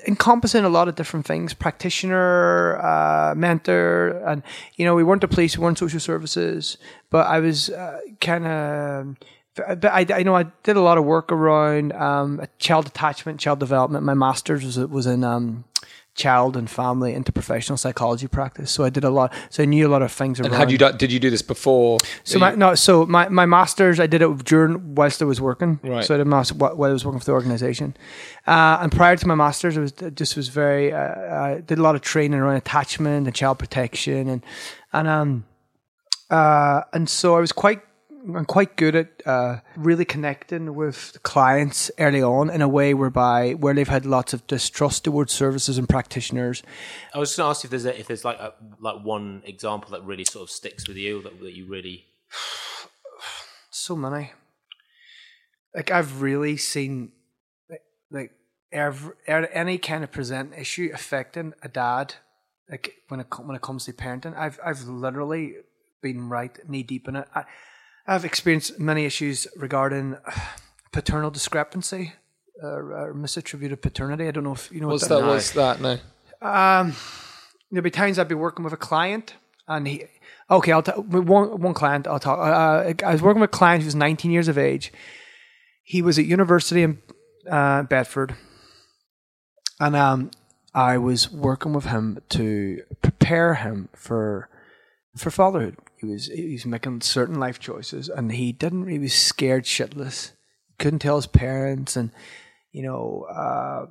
[0.06, 4.42] encompassing a lot of different things: practitioner, uh, mentor, and
[4.76, 6.78] you know, we weren't the police, we weren't social services,
[7.10, 9.16] but I was uh, kind of.
[9.56, 13.60] But I, I know I did a lot of work around um, child attachment, child
[13.60, 14.04] development.
[14.04, 15.64] My master's was was in um,
[16.14, 18.70] child and family into professional psychology practice.
[18.70, 19.32] So I did a lot.
[19.50, 20.52] So I knew a lot of things around.
[20.52, 20.96] and had you done?
[20.96, 21.98] Did you do this before?
[22.22, 25.80] So my no, so my, my masters I did it during whilst I was working.
[25.82, 26.04] Right.
[26.04, 27.96] So I did master while I was working for the organization,
[28.46, 31.78] uh, and prior to my masters, I was I just was very uh, I did
[31.78, 34.42] a lot of training around attachment and child protection and
[34.92, 35.44] and um
[36.30, 37.80] uh and so I was quite.
[38.26, 43.52] I'm quite good at uh, really connecting with clients early on in a way whereby
[43.52, 46.62] where they've had lots of distrust towards services and practitioners.
[47.12, 49.42] I was just going to ask if there's a, if there's like a, like one
[49.44, 52.06] example that really sort of sticks with you that, that you really
[53.70, 54.32] so many.
[55.74, 57.12] Like I've really seen,
[57.68, 58.32] like, like
[58.72, 62.14] every, er- any kind of present issue affecting a dad.
[62.70, 65.56] Like when it when it comes to parenting, I've I've literally
[66.00, 67.28] been right knee deep in it.
[67.34, 67.44] I,
[68.06, 70.40] I've experienced many issues regarding uh,
[70.92, 72.12] paternal discrepancy
[72.62, 74.28] uh, or misattributed paternity.
[74.28, 75.20] I don't know if you know What's what that?
[75.22, 75.26] that.
[75.26, 75.80] What's that?
[75.80, 75.98] No.
[76.42, 76.94] Um,
[77.70, 79.34] there'll be times I'd be working with a client,
[79.66, 80.04] and he.
[80.50, 80.96] Okay, I'll talk.
[80.96, 82.06] One one client.
[82.06, 82.38] I'll talk.
[82.38, 84.92] Uh, I was working with a client who was 19 years of age.
[85.82, 86.98] He was at university in
[87.50, 88.34] uh, Bedford,
[89.80, 90.30] and um,
[90.74, 94.50] I was working with him to prepare him for
[95.16, 95.76] for fatherhood.
[96.04, 98.88] He was he was making certain life choices, and he didn't.
[98.88, 100.32] He was scared shitless.
[100.78, 102.10] Couldn't tell his parents, and
[102.72, 103.26] you know.
[103.30, 103.86] Uh,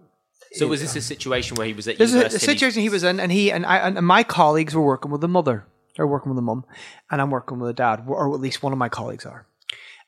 [0.55, 2.45] So was this a situation where he was at this is a, university?
[2.45, 5.27] situation he was in, and he and I and my colleagues were working with the
[5.27, 5.65] mother,
[5.97, 6.63] or working with the mum,
[7.09, 9.47] and I'm working with the dad, or at least one of my colleagues are,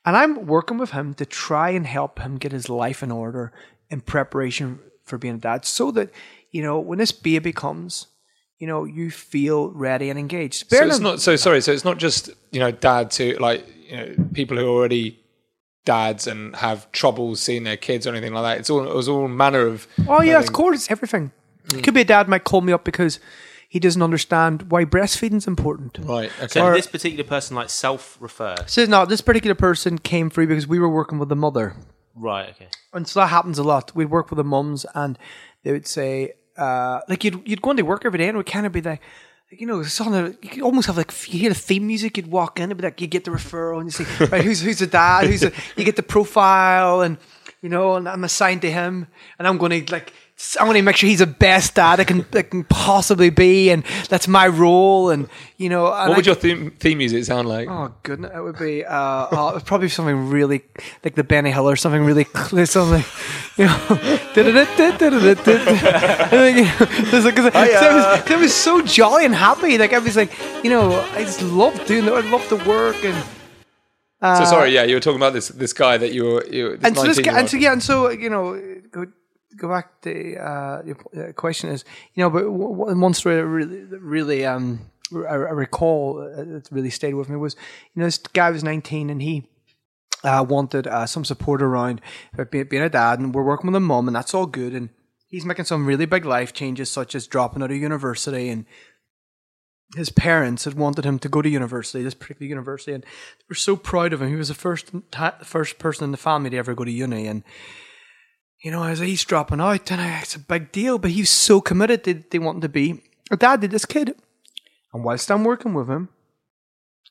[0.04, 3.52] and I'm working with him to try and help him get his life in order
[3.90, 6.10] in preparation for being a dad, so that
[6.52, 8.06] you know when this baby comes,
[8.58, 10.70] you know you feel ready and engaged.
[10.70, 11.20] So it's not.
[11.20, 11.60] So sorry.
[11.60, 15.18] So it's not just you know dads who like you know people who are already
[15.84, 18.58] dads and have trouble seeing their kids or anything like that.
[18.58, 19.86] It's all it was all manner of.
[20.08, 21.32] Oh yeah, of having- course, it's everything.
[21.70, 21.78] Hmm.
[21.78, 23.18] It could be a dad might call me up because
[23.68, 25.98] he doesn't understand why breastfeeding's important.
[26.00, 26.30] Right.
[26.38, 26.46] Okay.
[26.48, 28.54] So Or- this particular person like self-refer?
[28.66, 31.74] So no, this particular person came through because we were working with the mother.
[32.14, 32.50] Right.
[32.50, 32.68] Okay.
[32.92, 33.94] And so that happens a lot.
[33.94, 35.18] We'd work with the mums and
[35.64, 38.46] they would say, uh, like you'd you'd go into work every day and it would
[38.46, 39.00] kind of be like,
[39.50, 41.86] like, you know, on a, you could almost have like if you hear the theme
[41.86, 42.16] music.
[42.16, 44.78] You'd walk in, be like you get the referral and you say, right, who's who's
[44.78, 45.26] the dad?
[45.26, 47.18] Who's the, you get the profile and
[47.62, 49.06] you know, and I'm assigned to him,
[49.38, 50.12] and I'm going to like.
[50.60, 53.70] I'm going to make sure he's the best dad I can, I can possibly be,
[53.70, 55.08] and that's my role.
[55.08, 57.68] And you know, and what I- would your theme, theme music sound like?
[57.70, 60.62] Oh goodness, it would be uh, oh, it would probably be something really
[61.02, 62.24] like the Benny Hill or something really
[62.66, 63.02] something
[63.56, 63.80] you know.
[67.12, 69.78] It's like- 'cause I was, 'cause I was so jolly and happy.
[69.78, 72.14] Like I was like, you know, I just loved doing that.
[72.14, 73.16] I loved the work and.
[74.38, 74.74] so sorry.
[74.74, 76.44] Yeah, you were talking about this this guy that you were.
[76.46, 78.54] You, this and so this guy, and so yeah, and so you know,
[79.56, 83.84] go back to uh, your uh, question is, you know, but one story that really,
[83.98, 87.56] really, um, I, recall uh, that really stayed with me was,
[87.94, 89.48] you know, this guy was nineteen and he.
[90.24, 92.00] Uh, wanted uh, some support around
[92.36, 94.72] uh, being, a dad, and we're working with a mum, and that's all good.
[94.72, 94.88] And
[95.28, 98.64] he's making some really big life changes, such as dropping out of university and
[99.94, 103.54] his parents had wanted him to go to university, this particular university, and they were
[103.54, 104.30] so proud of him.
[104.30, 104.90] He was the first
[105.44, 107.44] first person in the family to ever go to uni, and
[108.66, 110.98] you know, as he's dropping out, and it's a big deal.
[110.98, 112.02] But he's so committed.
[112.02, 113.00] They they want him to be
[113.30, 114.16] a dad to this kid,
[114.92, 116.08] and whilst I'm working with him,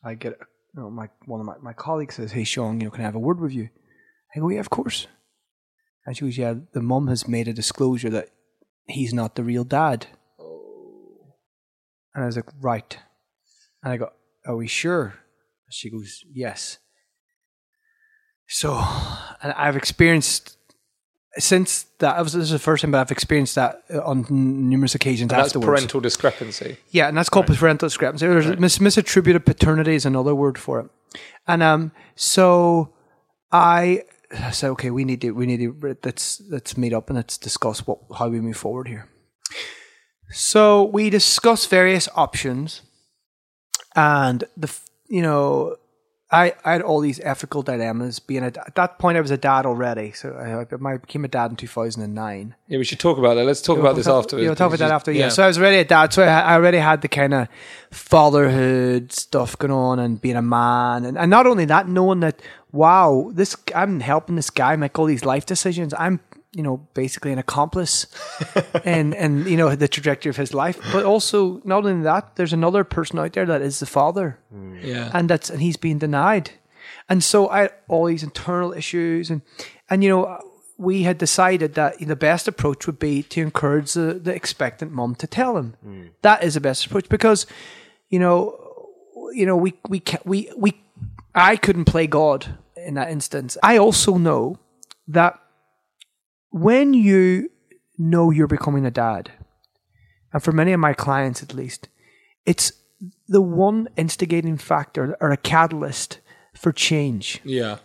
[0.03, 0.33] I get
[0.73, 3.05] you know my one of my, my colleagues says, "Hey Sean, you know, can I
[3.05, 3.69] have a word with you?"
[4.35, 5.07] I go, "Yeah, of course."
[6.05, 8.31] And she goes, "Yeah, the mum has made a disclosure that
[8.87, 10.07] he's not the real dad."
[12.15, 12.97] And I was like, right.
[13.83, 14.09] And I go,
[14.45, 15.15] are we sure?
[15.69, 16.77] She goes, yes.
[18.47, 18.81] So,
[19.41, 20.54] and I've experienced
[21.37, 22.21] since that.
[22.21, 25.49] Was, this is the first time, but I've experienced that on numerous occasions And that's
[25.49, 25.65] afterwards.
[25.81, 26.77] parental discrepancy.
[26.89, 28.27] Yeah, and that's called parental discrepancy.
[28.27, 30.89] There's mis- misattributed paternity is another word for it.
[31.47, 32.93] And um, so
[33.51, 34.03] I
[34.51, 37.85] said, okay, we need to, we need to, let's let's meet up and let's discuss
[37.87, 39.07] what how we move forward here.
[40.31, 42.81] So we discuss various options,
[43.95, 44.71] and the
[45.07, 45.75] you know.
[46.31, 48.19] I, I had all these ethical dilemmas.
[48.19, 51.27] Being a, at that point, I was a dad already, so I, I became a
[51.27, 52.55] dad in two thousand and nine.
[52.67, 53.45] Yeah, we should talk about that.
[53.45, 54.43] Let's talk about this We'll afterwards.
[54.43, 55.11] Yeah, we'll talk about that after.
[55.11, 55.29] Yeah.
[55.29, 56.13] So I was already a dad.
[56.13, 57.47] So I, I already had the kind of
[57.91, 62.41] fatherhood stuff going on and being a man, and, and not only that, knowing that
[62.71, 65.93] wow, this I'm helping this guy make all these life decisions.
[65.97, 66.19] I'm
[66.55, 68.07] you know basically an accomplice
[68.85, 70.79] and and you know the trajectory of his life.
[70.91, 74.77] But also not only that, there's another person out there that is the father hmm.
[74.81, 75.11] yeah.
[75.13, 76.51] and that's and he's being denied.
[77.09, 79.41] And so I had all these internal issues, and
[79.89, 80.39] and you know
[80.77, 85.15] we had decided that the best approach would be to encourage the, the expectant mom
[85.15, 85.75] to tell him.
[85.83, 86.03] Hmm.
[86.21, 87.45] That is the best approach because
[88.09, 88.57] you know
[89.33, 90.73] you know we we ca we we
[91.33, 93.57] I couldn't play God in that instance.
[93.61, 94.57] I also know
[95.07, 95.39] that
[96.55, 97.51] when you
[97.97, 99.29] know you're becoming a dad,
[100.31, 101.89] and for many of my clients at least,
[102.45, 102.71] it's
[103.27, 106.21] the one instigating factor or a catalyst
[106.53, 107.41] for change.
[107.43, 107.79] Yeah.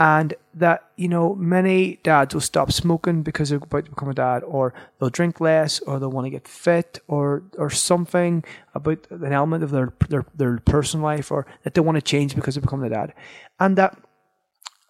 [0.00, 4.14] And that, you know, many dads will stop smoking because they're about to become a
[4.14, 8.42] dad, or they'll drink less, or they'll want to get fit, or or something
[8.74, 12.34] about an element of their their, their personal life, or that they want to change
[12.34, 13.14] because they're becoming a dad.
[13.60, 13.96] And that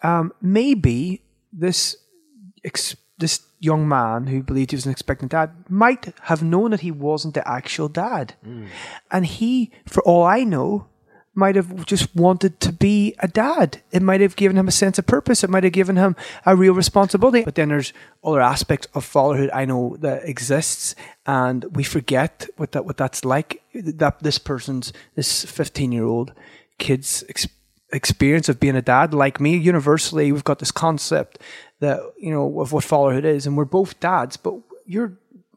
[0.02, 1.96] um, maybe this
[2.64, 6.80] ex- this young man who believed he was an expectant dad might have known that
[6.80, 8.68] he wasn't the actual dad, mm.
[9.10, 10.86] and he, for all I know,
[11.38, 13.80] might have just wanted to be a dad.
[13.92, 15.44] It might have given him a sense of purpose.
[15.44, 17.44] It might have given him a real responsibility.
[17.44, 17.92] But then there's
[18.24, 23.24] other aspects of fatherhood I know that exists, and we forget what that what that's
[23.24, 23.62] like.
[23.72, 26.32] That this person's this 15 year old
[26.78, 27.46] kid's ex-
[27.92, 31.38] experience of being a dad, like me, universally, we've got this concept
[31.80, 34.54] that you know of what fatherhood is, and we're both dads, but
[34.86, 35.12] your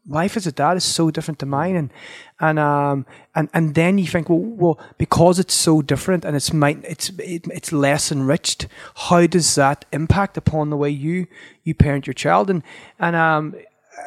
[0.06, 1.92] life as a dad is so different to mine, and
[2.40, 6.52] and um and and then you think, well, well, because it's so different and it's
[6.52, 8.66] might it's it, it's less enriched.
[8.94, 11.26] How does that impact upon the way you
[11.62, 12.50] you parent your child?
[12.50, 12.62] And
[12.98, 13.54] and um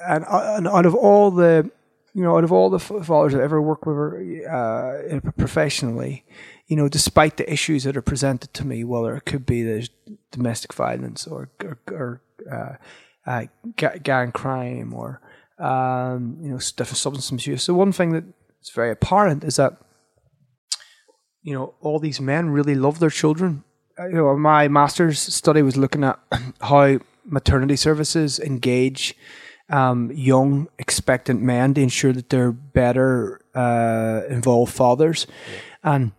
[0.07, 1.69] and, and out of all the
[2.15, 6.23] you know, out of all the fathers I've ever worked with uh, professionally,
[6.65, 9.89] you know, despite the issues that are presented to me, whether it could be there's
[10.37, 12.21] domestic violence or or, or
[12.51, 12.75] uh,
[13.25, 13.45] uh,
[14.03, 15.21] gang crime or
[15.59, 17.63] um, you know, different substance misuse.
[17.63, 19.73] So one thing that's very apparent is that
[21.43, 23.63] you know all these men really love their children.
[23.99, 26.19] Uh, You know, my master's study was looking at
[26.61, 29.15] how maternity services engage
[29.69, 35.27] um, young expectant men to ensure that they're better uh, involved fathers,
[35.81, 36.11] and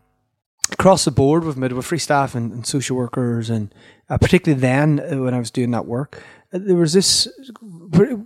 [0.72, 3.74] across the board with midwifery staff and, and social workers, and
[4.09, 7.29] uh, particularly then uh, when I was doing that work, uh, there was this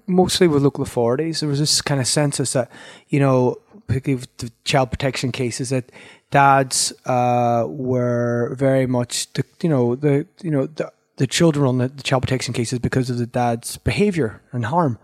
[0.06, 1.40] mostly with local authorities.
[1.40, 2.70] There was this kind of census that
[3.08, 5.90] you know, particularly with the child protection cases, that
[6.30, 11.78] dads uh, were very much the you know the you know the the children on
[11.78, 14.98] the, the child protection cases because of the dad's behavior and harm.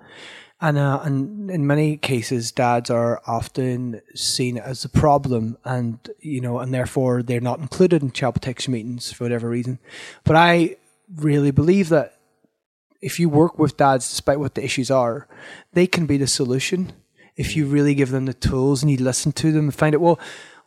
[0.61, 6.41] And, uh, and in many cases, dads are often seen as a problem, and you
[6.41, 9.79] know, and therefore they're not included in child protection meetings for whatever reason.
[10.25, 10.77] But I
[11.15, 12.17] really believe that
[13.03, 15.29] if you work with dads, despite what the issues are,
[15.75, 16.93] they can be the solution.
[17.37, 20.01] If you really give them the tools and you listen to them and find out,
[20.01, 20.19] well,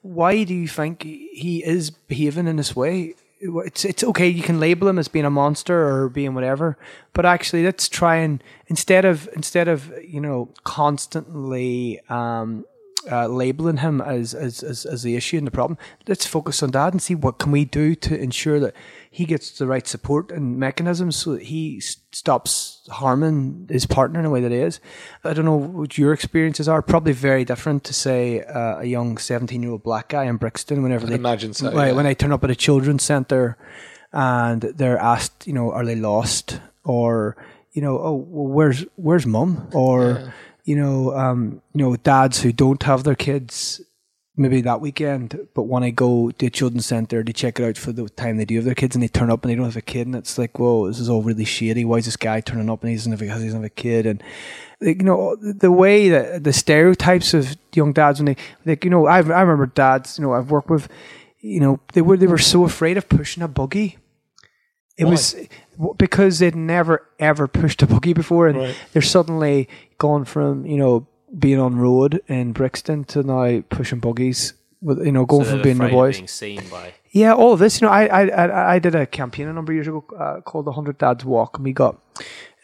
[0.02, 3.16] why do you think he is behaving in this way?
[3.42, 4.28] It's it's okay.
[4.28, 6.78] You can label him as being a monster or being whatever,
[7.14, 12.66] but actually, let's try and instead of instead of you know constantly um,
[13.10, 15.78] uh, labeling him as, as as as the issue and the problem.
[16.08, 18.74] Let's focus on that and see what can we do to ensure that
[19.12, 24.26] he gets the right support and mechanisms so that he stops harming his partner in
[24.26, 24.80] a way that he is.
[25.24, 26.82] I don't know what your experiences are.
[26.82, 30.84] Probably very different to say uh, a young seventeen-year-old black guy in Brixton.
[30.84, 31.94] Whenever they imagine so, Right, yeah.
[31.94, 33.58] when they turn up at a children's centre
[34.14, 37.36] and they're asked, you know, are they lost or
[37.72, 40.34] you know, oh, well, where's where's mum or
[40.66, 43.82] you know, um, you know, dads who don't have their kids
[44.40, 47.78] maybe that weekend, but want to go to a children's centre to check it out
[47.78, 49.66] for the time they do have their kids, and they turn up and they don't
[49.66, 51.86] have a kid, and it's like, whoa, this is all really shady.
[51.86, 53.70] Why is this guy turning up and he doesn't have a, he doesn't have a
[53.70, 54.06] kid?
[54.06, 54.24] And
[54.82, 58.90] like, you know, the way that the stereotypes of young dads when they like, you
[58.90, 60.88] know, I I remember dads, you know, I've worked with,
[61.40, 63.98] you know, they were they were so afraid of pushing a buggy.
[64.98, 65.34] It was
[65.98, 71.08] because they'd never ever pushed a buggy before, and they're suddenly gone from you know
[71.38, 74.54] being on road in Brixton to now pushing buggies.
[74.82, 76.16] With you know going So from being the boys.
[76.16, 76.94] being seen by.
[77.12, 77.82] Yeah, all of this.
[77.82, 80.66] You know, I I I, did a campaign a number of years ago uh, called
[80.66, 81.98] the Hundred Dads Walk, and we got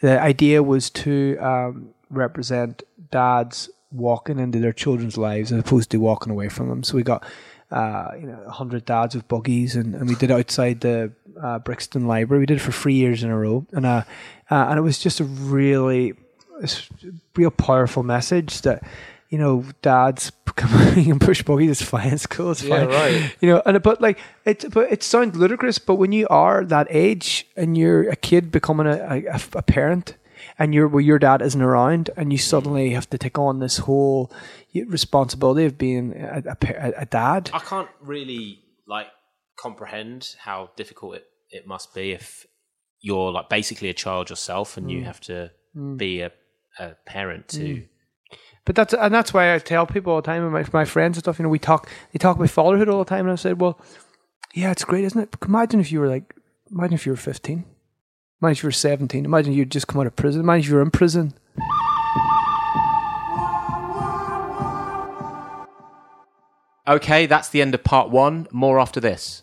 [0.00, 5.98] the idea was to um, represent dads walking into their children's lives as opposed to
[5.98, 6.82] walking away from them.
[6.82, 7.22] So we got
[7.70, 11.58] uh, you know hundred dads with buggies, and, and we did it outside the uh,
[11.58, 12.40] Brixton Library.
[12.40, 14.04] We did it for three years in a row, and uh,
[14.50, 16.14] uh and it was just a really
[17.34, 18.82] real powerful message that.
[19.28, 21.70] You know, dads come and push buggies.
[21.80, 22.12] It's fine.
[22.12, 22.52] It's cool.
[22.52, 23.36] It's Yeah, fine right.
[23.40, 26.86] you know and but like it but it sounds ludicrous but when you are that
[26.90, 30.14] age and you're a kid becoming a, a, a parent
[30.58, 33.78] and you're well, your dad isn't around and you suddenly have to take on this
[33.78, 34.32] whole
[34.86, 39.08] responsibility of being a, a, a- a dad I can't really like
[39.58, 42.46] comprehend how difficult it, it must be if
[43.00, 45.04] you're like basically a child yourself and you mm.
[45.04, 45.96] have to mm.
[45.96, 46.32] be a,
[46.78, 47.88] a parent to mm.
[48.64, 51.16] but that's and that's why I tell people all the time and my, my friends
[51.16, 53.36] and stuff you know we talk they talk about fatherhood all the time and I
[53.36, 53.80] said well
[54.54, 55.30] yeah it's great isn't it?
[55.30, 56.34] But imagine if you were like
[56.70, 57.64] imagine if you were 15
[58.42, 60.40] imagine if you were 17 imagine you'd just come out of prison.
[60.42, 61.34] Imagine if you were in prison.
[66.88, 68.46] Okay, that's the end of part one.
[68.52, 69.42] More after this.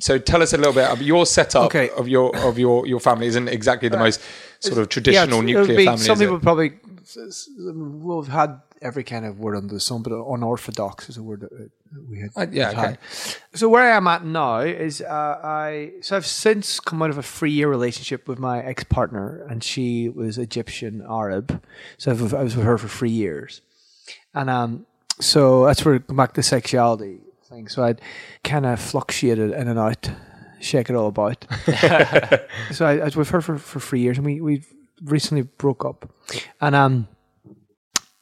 [0.00, 1.90] So tell us a little bit of your setup Okay.
[1.90, 4.20] of your of your your family isn't exactly the most
[4.60, 6.04] sort of traditional would nuclear be- family.
[6.04, 6.24] Some is it?
[6.24, 11.08] people probably s- will have had every kind of word under the sun, but unorthodox
[11.08, 12.30] is a word that uh, we had.
[12.36, 12.88] Uh, yeah, had.
[12.90, 12.96] okay.
[13.54, 17.18] So where I am at now is uh, I so I've since come out of
[17.18, 21.60] a three year relationship with my ex partner, and she was Egyptian Arab.
[21.96, 23.62] So I've, I was with her for three years,
[24.32, 24.86] and um,
[25.20, 27.68] so that's where back to sexuality thing.
[27.68, 28.00] So I'd
[28.44, 30.10] kind of fluctuated in and out,
[30.60, 31.44] shake it all about.
[32.72, 34.62] so I, I was with her for, for three years, and we we
[35.04, 36.10] recently broke up,
[36.60, 37.08] and um.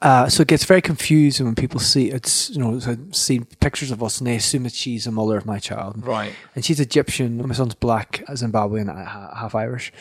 [0.02, 3.90] Uh, so it gets very confusing when people see it's you know so see pictures
[3.90, 6.34] of us and they assume that she's the mother of my child, Right.
[6.54, 7.44] And she's Egyptian.
[7.48, 8.94] My son's black, as Zimbabwean,
[9.34, 9.94] half Irish.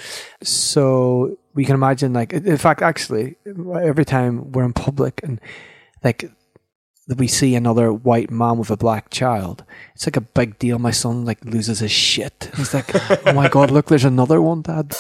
[0.44, 5.40] So we can imagine, like, in fact, actually, every time we're in public and
[6.04, 6.30] like
[7.08, 9.64] we see another white mom with a black child,
[9.94, 10.80] it's like a big deal.
[10.80, 12.50] My son like loses his shit.
[12.58, 12.90] He's like,
[13.28, 14.96] "Oh my god, look, there's another one, Dad."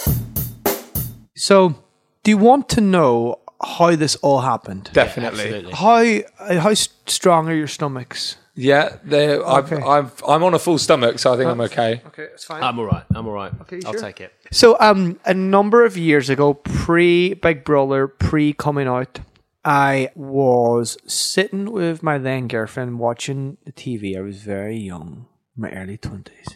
[1.35, 1.75] So,
[2.23, 4.89] do you want to know how this all happened?
[4.93, 5.43] Definitely.
[5.43, 5.73] absolutely.
[5.73, 8.37] How uh, how strong are your stomachs?
[8.57, 9.83] Yeah, they're- I've, Okay.
[9.83, 12.01] I've, I'm on a full stomach, so I think I'm okay.
[12.07, 12.63] Okay, it's fine.
[12.63, 13.03] I'm all right.
[13.13, 13.51] I'm all right.
[13.63, 13.99] Okay, I'll sure.
[14.01, 14.31] take it.
[14.49, 19.19] So, um, a number of years ago, pre Big Brother, pre coming out,
[19.65, 24.15] I was sitting with my then girlfriend watching the TV.
[24.15, 25.25] I was very young,
[25.57, 26.55] my early 20s.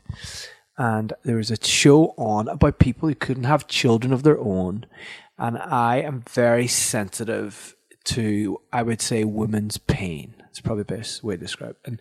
[0.78, 4.86] And there was a show on about people who couldn't have children of their own.
[5.40, 10.36] And I am very sensitive to, I would say, women's pain.
[10.50, 11.78] It's probably the best way to describe it.
[11.86, 12.00] And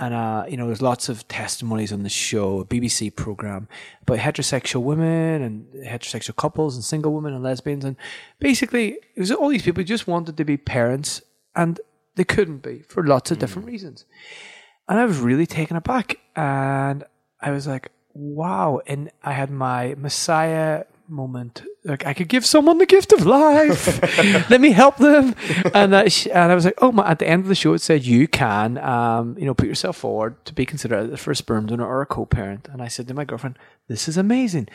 [0.00, 3.68] and uh, you know, there's lots of testimonies on the show, a BBC program
[4.02, 7.96] about heterosexual women and heterosexual couples and single women and lesbians, and
[8.38, 11.20] basically, it was all these people who just wanted to be parents
[11.54, 11.80] and
[12.16, 14.06] they couldn't be for lots of different reasons.
[14.88, 17.04] And I was really taken aback, and
[17.40, 21.62] I was like, "Wow!" And I had my Messiah moment.
[21.84, 24.00] Like I could give someone the gift of life.
[24.50, 25.34] Let me help them.
[25.74, 27.08] And uh, sh- and I was like, oh my!
[27.08, 29.96] At the end of the show, it said you can, um, you know, put yourself
[29.96, 32.68] forward to be considered for a sperm donor or a co-parent.
[32.72, 33.58] And I said to my girlfriend,
[33.88, 34.68] "This is amazing.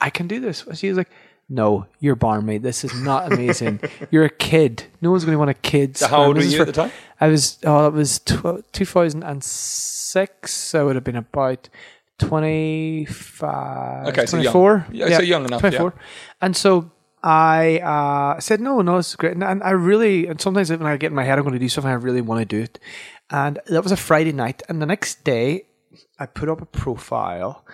[0.00, 1.10] I can do this." She was like.
[1.52, 2.62] No, you're barmaid.
[2.62, 3.80] This is not amazing.
[4.12, 4.84] you're a kid.
[5.00, 5.96] No one's going to want a kid.
[5.96, 6.92] So how old were you at the time?
[7.20, 7.58] I was.
[7.64, 10.74] Oh, it was tw- 2006.
[10.76, 11.68] I would have been about
[12.20, 14.06] 25.
[14.08, 14.52] Okay, so young.
[14.52, 14.86] 24.
[14.92, 15.90] Yeah, so young enough, yeah.
[16.40, 16.90] And so
[17.22, 19.32] I uh, said, no, no, it's great.
[19.32, 21.58] And, and I really, and sometimes when I get in my head, I'm going to
[21.58, 22.78] do something, I really want to do it.
[23.30, 24.62] And that was a Friday night.
[24.68, 25.66] And the next day,
[26.18, 27.64] I put up a profile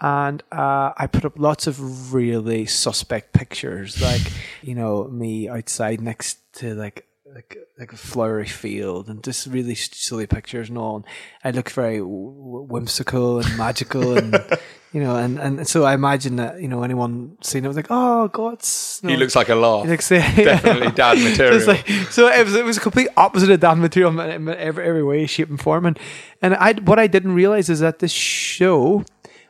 [0.00, 4.20] and uh, I put up lots of really suspect pictures, like
[4.62, 9.74] you know me outside next to like like like a flowery field, and just really
[9.74, 10.96] silly pictures and all.
[10.96, 11.04] And
[11.42, 14.34] I look very whimsical and magical, and
[14.92, 17.88] you know, and, and so I imagine that you know anyone seeing it was like,
[17.90, 18.58] oh God,
[19.02, 19.86] you He looks like a laugh.
[19.86, 20.34] looks- yeah.
[20.36, 21.54] Definitely dad material.
[21.58, 24.48] Just like, so it was, it was a complete opposite of dad material in, in
[24.56, 25.86] every, every way, shape, and form.
[25.86, 25.98] And,
[26.40, 29.04] and I, what I didn't realize is that this show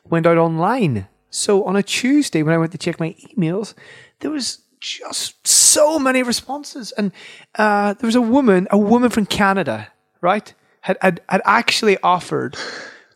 [0.08, 1.08] went out online.
[1.30, 3.74] So on a Tuesday, when I went to check my emails,
[4.20, 6.92] there was just so many responses.
[6.92, 7.12] And
[7.56, 9.88] uh, there was a woman, a woman from Canada,
[10.20, 12.56] right, had, had, had actually offered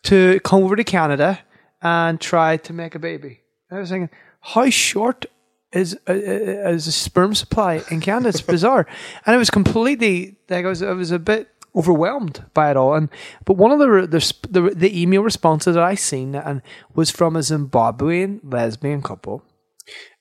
[0.04, 1.40] to come over to Canada
[1.82, 3.40] and try to make a baby.
[3.70, 4.10] I was thinking,
[4.40, 5.26] how short
[5.72, 8.30] is uh, uh, is a sperm supply in Canada?
[8.30, 8.86] It's bizarre,
[9.26, 12.94] and it was completely like I was I was a bit overwhelmed by it all.
[12.94, 13.10] And
[13.44, 16.62] but one of the the the, the email responses that I seen and
[16.94, 19.42] was from a Zimbabwean lesbian couple,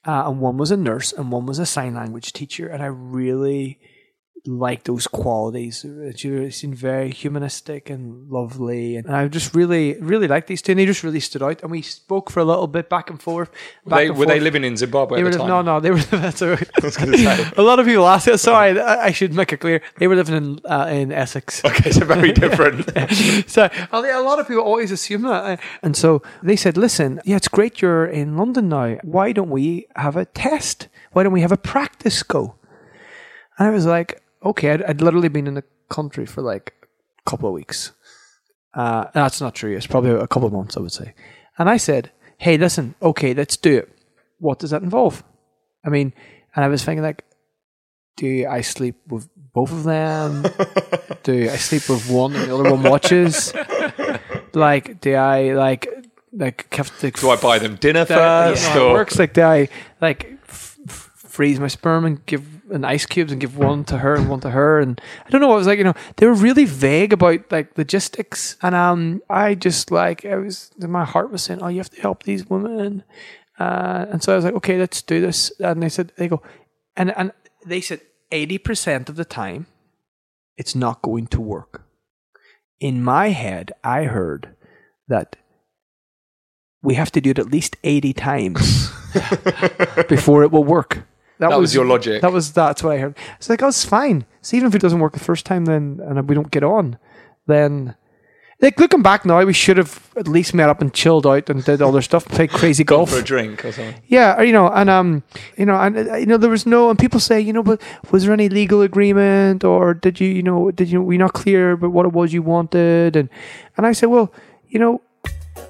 [0.07, 2.87] uh, and one was a nurse and one was a sign language teacher, and I
[2.87, 3.79] really
[4.47, 5.85] like those qualities.
[6.15, 10.71] She seemed very humanistic and lovely, and I just really, really liked these two.
[10.71, 11.61] And they just really stood out.
[11.61, 13.51] And we spoke for a little bit back and forth.
[13.85, 15.47] Back they, and were they living in Zimbabwe They at were the time?
[15.47, 15.97] no, no, they were.
[16.11, 17.57] That's right.
[17.57, 18.37] a lot of people ask it.
[18.39, 19.81] Sorry, I I should make it clear.
[19.97, 21.63] They were living in uh, in Essex.
[21.65, 22.85] Okay, so very different.
[23.49, 27.35] so a a lot of people always assume that, and so they said, "Listen, yeah,
[27.35, 28.97] it's great you're in London now.
[29.03, 30.87] Why don't we have a test?
[31.11, 32.55] Why don't we have a practice go?"
[33.59, 36.73] And I was like, "Okay." I'd, I'd literally been in the country for like
[37.25, 37.91] a couple of weeks.
[38.73, 39.75] Uh, that's not true.
[39.75, 41.13] It's probably a couple of months, I would say.
[41.57, 43.89] And I said, "Hey, listen, okay, let's do it.
[44.39, 45.23] What does that involve?"
[45.85, 46.13] I mean,
[46.55, 47.23] and I was thinking like,
[48.17, 50.43] do I sleep with both of them?
[51.23, 53.53] do I sleep with one and the other one watches?
[54.53, 55.87] Like, do I like
[56.33, 57.11] like have to?
[57.11, 58.63] Do I buy them dinner first?
[58.63, 59.69] know, how it works like do I
[60.01, 63.99] like f- f- freeze my sperm and give an ice cubes and give one to
[63.99, 65.51] her and one to her and I don't know.
[65.51, 69.55] I was like, you know, they were really vague about like logistics, and um, I
[69.55, 73.03] just like I was my heart was saying, oh, you have to help these women,
[73.59, 76.41] uh, and so I was like, okay, let's do this, and they said they go,
[76.95, 77.31] and and
[77.65, 78.01] they said
[78.31, 79.67] eighty percent of the time,
[80.57, 81.83] it's not going to work.
[82.79, 84.55] In my head, I heard
[85.07, 85.35] that
[86.81, 88.91] we have to do it at least 80 times
[90.09, 91.07] before it will work.
[91.39, 92.21] That was your logic.
[92.21, 93.17] That was that's what I heard.
[93.37, 94.25] It's like, oh, it's fine.
[94.41, 96.97] So even if it doesn't work the first time, then and we don't get on,
[97.45, 97.95] then
[98.59, 101.63] like looking back now, we should have at least met up and chilled out and
[101.63, 104.01] did other stuff, played crazy golf for a drink or something.
[104.07, 105.23] yeah, or, you know, and um,
[105.57, 107.79] you know, and uh, you know, there was no, and people say, you know, but
[108.09, 111.33] was there any legal agreement, or did you, you know, did you, were you not
[111.33, 113.29] clear about what it was you wanted, and
[113.77, 114.33] and I said, well,
[114.67, 115.01] you know,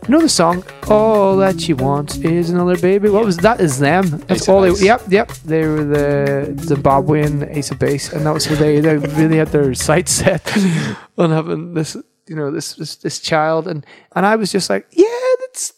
[0.04, 3.10] you know the song, all that she wants is another baby.
[3.10, 3.60] What was that?
[3.60, 4.10] Is them?
[4.10, 4.70] That's Ace all they.
[4.70, 4.84] Base.
[4.84, 5.32] Yep, yep.
[5.46, 9.50] They were the Zimbabwean Ace of Base, and that was where they they really had
[9.50, 10.46] their sights set
[11.18, 11.96] on having this,
[12.28, 13.86] you know, this this this child, and
[14.16, 15.06] and I was just like, yeah,
[15.42, 15.74] that's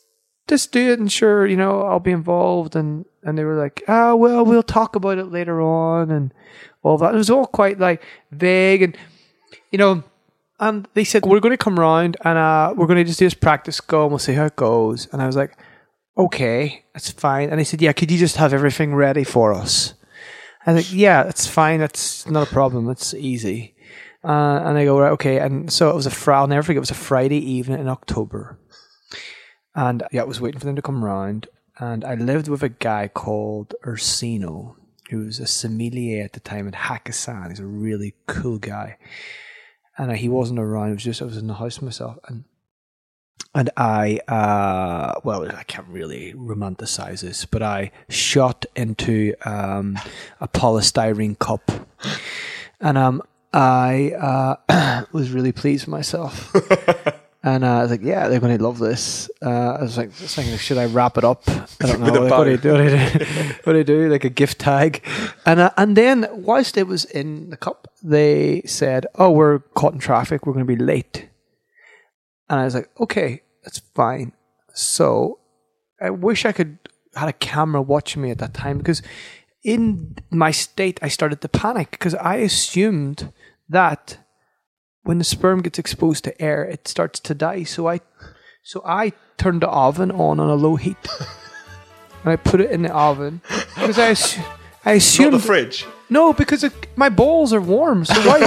[0.49, 2.75] just do it and sure, you know, I'll be involved.
[2.75, 6.09] And, and they were like, oh, well, we'll talk about it later on.
[6.09, 6.33] And
[6.81, 7.13] all that.
[7.13, 8.81] It was all quite like vague.
[8.81, 8.97] And,
[9.71, 10.03] you know,
[10.59, 13.25] and they said, we're going to come round and uh, we're going to just do
[13.25, 15.07] this practice go and we'll see how it goes.
[15.11, 15.57] And I was like,
[16.17, 17.49] okay, that's fine.
[17.49, 19.93] And they said, yeah, could you just have everything ready for us?
[20.65, 21.79] I was like, yeah, that's fine.
[21.79, 22.89] That's not a problem.
[22.89, 23.75] It's easy.
[24.23, 25.39] Uh, and I go, right, okay.
[25.39, 27.87] And so it was a Friday, I'll never forget, it was a Friday evening in
[27.87, 28.59] October.
[29.75, 31.47] And yeah, I was waiting for them to come round.
[31.77, 34.75] And I lived with a guy called Ursino,
[35.09, 37.47] who was a sommelier at the time in Hakkasan.
[37.49, 38.97] He's a really cool guy.
[39.99, 40.89] And he wasn't around.
[40.89, 42.17] It was just, I was in the house myself.
[42.27, 42.45] And
[43.55, 49.97] and I, uh, well, I can't really romanticize this, but I shot into um,
[50.39, 51.71] a polystyrene cup,
[52.79, 54.11] and um, I
[54.69, 56.53] uh, was really pleased with myself.
[57.41, 60.11] And uh, I was like, "Yeah, they're going to love this." Uh, I was like,
[60.11, 62.11] thinking, "Should I wrap it up?" I don't know.
[62.11, 62.57] Like, what, do bow.
[62.57, 62.71] do?
[62.73, 63.53] What, do you do?
[63.63, 64.09] what do you do?
[64.09, 65.05] Like a gift tag,
[65.45, 69.93] and uh, and then whilst it was in the cup, they said, "Oh, we're caught
[69.93, 70.45] in traffic.
[70.45, 71.29] We're going to be late."
[72.49, 74.33] And I was like, "Okay, that's fine."
[74.73, 75.39] So
[76.01, 76.77] I wish I could
[77.15, 79.01] had a camera watching me at that time because
[79.63, 83.31] in my state I started to panic because I assumed
[83.67, 84.17] that
[85.09, 87.63] when the sperm gets exposed to air it starts to die.
[87.63, 87.99] So I
[88.61, 91.03] so I turned the oven on on a low heat
[92.23, 93.41] and I put it in the oven
[93.73, 94.45] because I assu-
[94.85, 95.87] I Not the fridge.
[96.11, 98.05] no, because it, my balls are warm.
[98.05, 98.39] So why?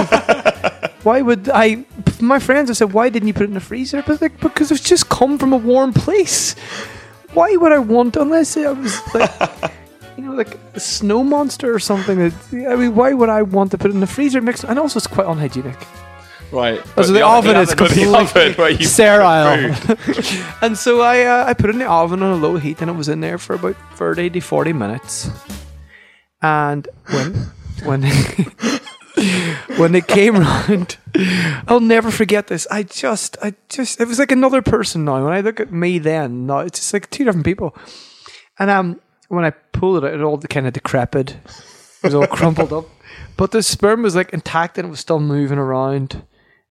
[1.03, 1.85] why would I?
[2.21, 4.71] My friends have said, "Why didn't you put it in the freezer?" But like, because
[4.71, 6.55] it's just come from a warm place.
[7.33, 9.31] Why would I want unless it was like,
[10.17, 12.17] you know, like a snow monster or something?
[12.19, 12.33] That,
[12.71, 14.41] I mean, why would I want to put it in the freezer?
[14.41, 15.77] Mix, and also it's quite unhygienic.
[16.53, 16.85] Right.
[16.85, 19.75] So But the, oven is completely oven where you sterile.
[20.61, 22.91] and so I uh, I put it in the oven on a low heat, and
[22.91, 25.31] it was in there for about thirty to forty minutes.
[26.43, 27.33] And when
[27.83, 28.03] when
[29.77, 30.97] when it came round,
[31.67, 32.67] I'll never forget this.
[32.69, 35.23] I just I just it was like another person now.
[35.23, 37.75] When I look at me then, now it's just like two different people.
[38.59, 41.31] And um, when I pulled it out, it all kind of decrepit.
[41.31, 42.85] It was all crumpled up.
[43.37, 46.21] But the sperm was like intact and it was still moving around.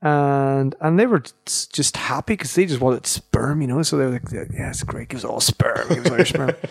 [0.08, 3.82] And and they were just happy because they just wanted sperm, you know.
[3.82, 5.10] So they were like, "Yeah, it's great.
[5.10, 5.88] Give us all sperm.
[5.90, 6.52] Give us all your sperm."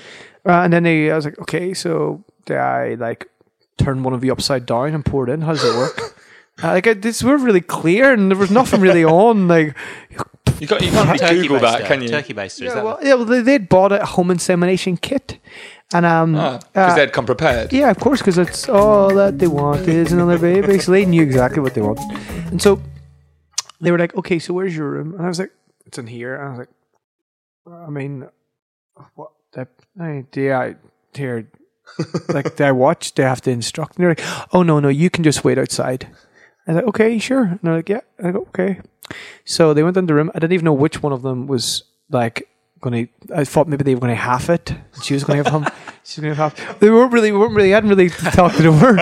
[0.46, 3.26] Uh, and then they, I was like, "Okay, so do I like
[3.78, 5.40] turn one of you upside down and pour it in?
[5.40, 5.98] How does it work?"
[6.62, 9.48] Uh, like I, this were really clear, and there was nothing really on.
[9.48, 9.74] Like,
[10.60, 12.08] You can't, you can't really Turkey Google that, can you?
[12.08, 12.66] Turkey baster.
[12.66, 15.38] Yeah, well, yeah, well, they, they'd bought a home insemination kit,
[15.92, 17.72] and um, Because uh, they'd come prepared.
[17.72, 20.78] yeah, of course, because that's all that they want is another baby.
[20.78, 22.04] So they knew exactly what they wanted.
[22.52, 22.80] And so
[23.80, 25.14] they were like, okay, so where's your room?
[25.14, 25.52] And I was like,
[25.86, 26.34] it's in here.
[26.36, 26.68] And I was like,
[27.86, 28.28] I mean,
[29.14, 29.30] what?
[29.52, 29.68] The,
[30.00, 30.76] I, do I,
[31.14, 31.48] here,
[32.28, 33.12] like, do I watch?
[33.12, 33.96] Do I have to instruct?
[33.96, 36.08] And they're like, oh, no, no, you can just wait outside.
[36.66, 37.44] I was like, okay, sure.
[37.44, 38.00] And they're like, yeah.
[38.18, 38.80] And I go, okay.
[39.44, 40.30] So they went in the room.
[40.34, 42.48] I didn't even know which one of them was like
[42.80, 43.34] going to.
[43.34, 44.74] I thought maybe they were going to half it.
[45.02, 45.72] She was going to have him.
[46.06, 46.78] She was going to have half.
[46.80, 47.32] They weren't really.
[47.32, 47.72] weren't really.
[47.72, 48.98] I hadn't really talked it over.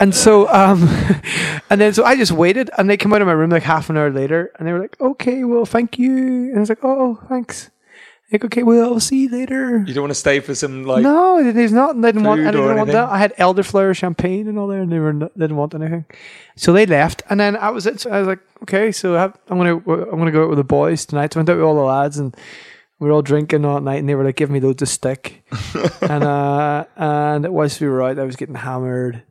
[0.00, 0.82] And so, um,
[1.70, 3.90] and then so I just waited, and they came out of my room like half
[3.90, 6.16] an hour later, and they were like, "Okay, well, thank you."
[6.50, 7.70] And I was like, "Oh, thanks."
[8.30, 9.82] Like, okay, well, I'll see you later.
[9.86, 11.02] You don't want to stay for some like.
[11.02, 11.98] no, there's not.
[11.98, 12.42] They didn't want.
[12.42, 13.08] I didn't want that.
[13.08, 16.04] I had elderflower champagne and all there, and they were not, didn't want anything.
[16.54, 17.86] So they left, and then I was.
[17.86, 18.00] it.
[18.00, 20.64] So I was like, okay, so I I'm gonna I'm gonna go out with the
[20.64, 21.32] boys tonight.
[21.32, 22.36] So I went out with all the lads, and
[22.98, 25.42] we were all drinking all night, and they were like giving me loads of stick,
[26.02, 29.22] and uh, and whilst we were out, I was getting hammered,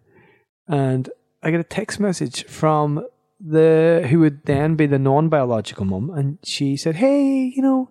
[0.68, 1.10] and
[1.44, 3.06] I get a text message from
[3.40, 7.90] the who would then be the non-biological mum, and she said, "Hey, you know,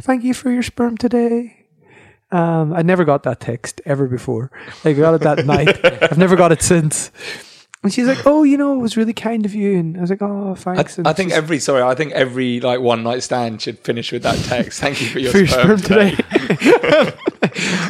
[0.00, 1.66] thank you for your sperm today."
[2.30, 4.50] Um, I never got that text ever before.
[4.84, 5.82] I got it that night.
[6.02, 7.10] I've never got it since.
[7.80, 10.10] And she's like, "Oh, you know, it was really kind of you." And I was
[10.10, 13.62] like, "Oh, thanks." And I think every sorry, I think every like one night stand
[13.62, 14.80] should finish with that text.
[14.80, 17.12] Thank you for your, for sperm, sperm today.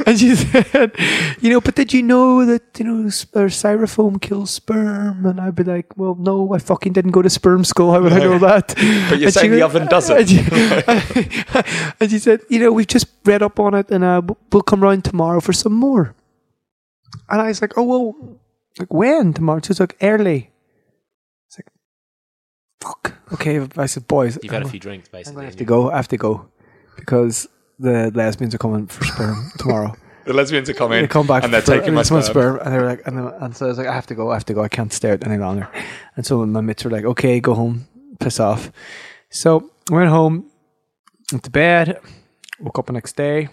[0.07, 0.93] and she said,
[1.41, 5.41] "You know, but did you know that you know s- or styrofoam kills sperm?" And
[5.41, 7.91] I'd be like, "Well, no, I fucking didn't go to sperm school.
[7.93, 8.75] How would I know that?"
[9.09, 10.19] But you're And saying the goes- oven doesn't.
[10.19, 11.43] And she,
[12.01, 14.21] and she said, "You know, we've just read up on it, and uh,
[14.53, 16.15] we'll come round tomorrow for some more."
[17.31, 18.39] And I was like, "Oh well,
[18.79, 20.51] like when tomorrow?" She was like, "Early."
[21.47, 21.69] It's like,
[22.81, 25.35] "Fuck." Okay, I said, "Boys, You've had a I'm- few drinks, I'm basically.
[25.37, 25.91] gonna have to go.
[25.91, 26.49] I have to go
[26.97, 27.47] because
[27.79, 29.95] the lesbians are coming for sperm tomorrow.
[30.25, 31.01] The lesbians are coming.
[31.01, 32.59] They come back and they're for, taking my it's my sperm.
[32.63, 34.31] and they were like, and, then- and so I was like, I have to go.
[34.31, 34.63] I have to go.
[34.63, 35.67] I can't stay out any longer.
[36.17, 37.89] And so my mates were like, okay, go home,
[38.21, 38.71] piss off.
[39.31, 40.45] So I went home,
[41.33, 41.99] went to bed,
[42.61, 43.49] woke up the next day,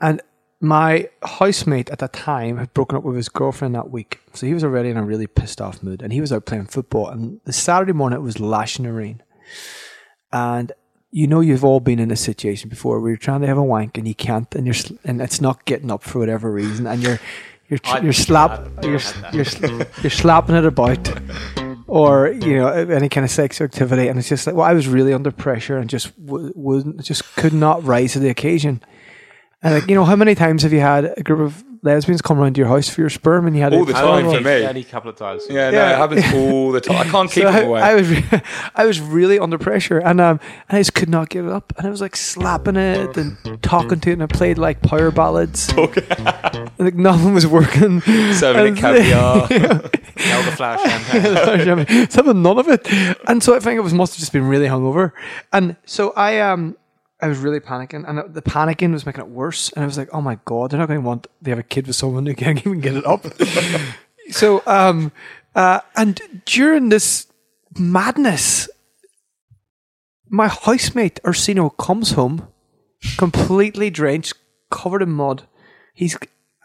[0.00, 0.20] and
[0.60, 4.20] my housemate at that time had broken up with his girlfriend that week.
[4.32, 6.66] So he was already in a really pissed off mood and he was out playing
[6.66, 7.08] football.
[7.08, 9.22] And the Saturday morning it was lashing the rain.
[10.32, 10.72] And
[11.12, 13.62] you know you've all been in a situation before where you're trying to have a
[13.62, 16.86] wank and you can't and you're sl- and it's not getting up for whatever reason
[16.86, 17.18] and you're
[17.68, 21.08] you're I- you're slap you're had you're you're slapping it about,
[21.86, 24.88] or you know any kind of sexual activity, and it's just like well, I was
[24.88, 28.82] really under pressure and just w- wouldn't just could not rise to the occasion.
[29.62, 32.38] And like you know, how many times have you had a group of lesbians come
[32.38, 34.64] around to your house for your sperm, and you had All the time for me.
[34.64, 35.44] Any couple of times.
[35.48, 35.92] Yeah, no, Yeah.
[35.92, 36.96] it happens all the time.
[36.96, 37.80] I can't keep So them I, away.
[37.80, 38.42] I was, re-
[38.74, 41.72] I was really under pressure, and um, and I just could not get it up,
[41.78, 45.10] and I was like slapping it and talking to it, and I played like power
[45.10, 45.72] ballads.
[46.56, 48.00] And, like nothing was working.
[48.02, 49.48] Serving And- it caviar.
[49.48, 52.10] Elderflower champagne.
[52.10, 52.86] Some none of it,
[53.26, 55.12] and so I think it was must have just been really hungover,
[55.52, 56.76] and so I um.
[57.20, 59.72] I was really panicking, and the panicking was making it worse.
[59.72, 61.62] And I was like, "Oh my god, they're not going to want they have a
[61.62, 63.24] kid with someone who can't even get it up."
[64.30, 65.12] so, um,
[65.54, 67.26] uh, and during this
[67.78, 68.68] madness,
[70.28, 72.48] my housemate Ursino comes home
[73.16, 74.34] completely drenched,
[74.70, 75.46] covered in mud.
[75.94, 76.16] He's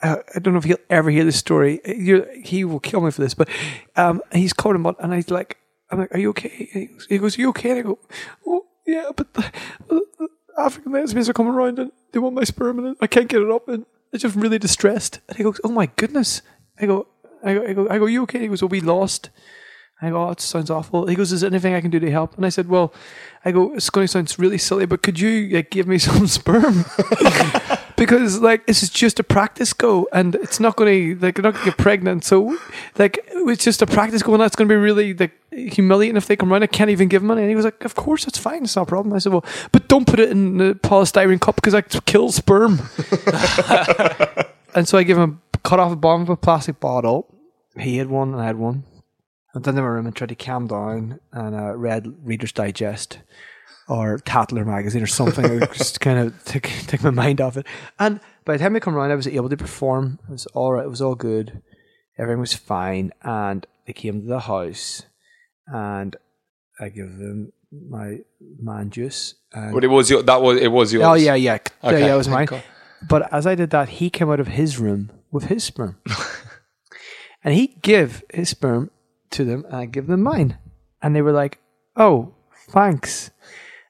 [0.04, 1.80] uh, I don't know if he'll ever hear this story.
[1.86, 3.48] You're, he will kill me for this, but
[3.96, 5.58] um, he's covered in mud, and he's like,
[5.90, 8.00] "I'm like, are you okay?" He goes, "Are you okay?" And I go,
[8.46, 9.52] "Oh yeah, but the,
[9.88, 13.42] the African lesbians are coming around and they want my sperm, and I can't get
[13.42, 16.42] it up, and I'm just really distressed." And he goes, "Oh my goodness!"
[16.80, 17.08] I go,
[17.44, 18.40] I go, I go, I go, you okay?
[18.40, 19.30] He goes, "Oh, we lost."
[20.04, 21.06] I go, oh, it sounds awful.
[21.06, 22.36] He goes, is there anything I can do to help?
[22.36, 22.92] And I said, well,
[23.46, 26.26] I go, it's going to sound really silly, but could you like, give me some
[26.26, 26.86] sperm?
[28.02, 31.54] because like this is just a practice go, and it's not going to like not
[31.54, 32.24] going to get pregnant.
[32.24, 32.58] So
[32.98, 36.26] like it's just a practice go, and that's going to be really like humiliating if
[36.26, 36.64] they come around.
[36.64, 37.42] I can't even give money.
[37.42, 39.14] And he was like, of course, it's fine, it's not a problem.
[39.14, 42.80] I said, well, but don't put it in the polystyrene cup because I kills sperm.
[44.74, 47.28] and so I give him a cut off the bottom of a plastic bottle.
[47.78, 48.84] He had one, and I had one.
[49.54, 53.20] I went into my room and tried to calm down and uh, read Reader's Digest
[53.92, 55.60] or Tatler magazine or something.
[55.60, 57.66] that just kind of take, take my mind off it.
[58.00, 60.18] And by the time I come around, I was able to perform.
[60.30, 60.86] It was all right.
[60.86, 61.62] It was all good.
[62.18, 63.12] Everything was fine.
[63.22, 65.04] And they came to the house
[65.68, 66.16] and
[66.80, 68.20] I give them my
[68.60, 69.36] man juice.
[69.52, 70.24] And But it was your.
[70.24, 70.70] That was it.
[70.70, 71.06] Was yours.
[71.06, 72.14] Oh yeah, yeah, yeah, Okay, yeah.
[72.14, 72.64] It was thank mine.
[73.10, 75.98] But as I did that, he came out of his room with his sperm,
[77.44, 78.92] and he give his sperm
[79.32, 80.58] to them, and I give them mine,
[81.02, 81.60] and they were like,
[81.96, 82.36] "Oh,
[82.70, 83.32] thanks,"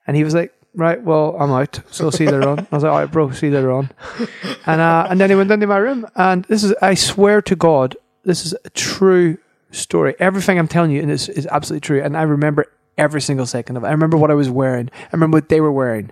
[0.08, 0.54] and he was like.
[0.74, 1.82] Right, well, I'm out.
[1.91, 2.60] So see you later on.
[2.60, 3.89] I was like, all right, bro, see you later on.
[4.66, 7.58] And uh, and then he went into my room, and this is, I swear to
[7.58, 9.38] God, this is a true
[9.72, 10.16] story.
[10.18, 13.84] Everything I'm telling you is, is absolutely true, and I remember every single second of
[13.84, 13.88] it.
[13.88, 14.89] I remember what I was wearing.
[14.95, 16.12] I remember what they were wearing.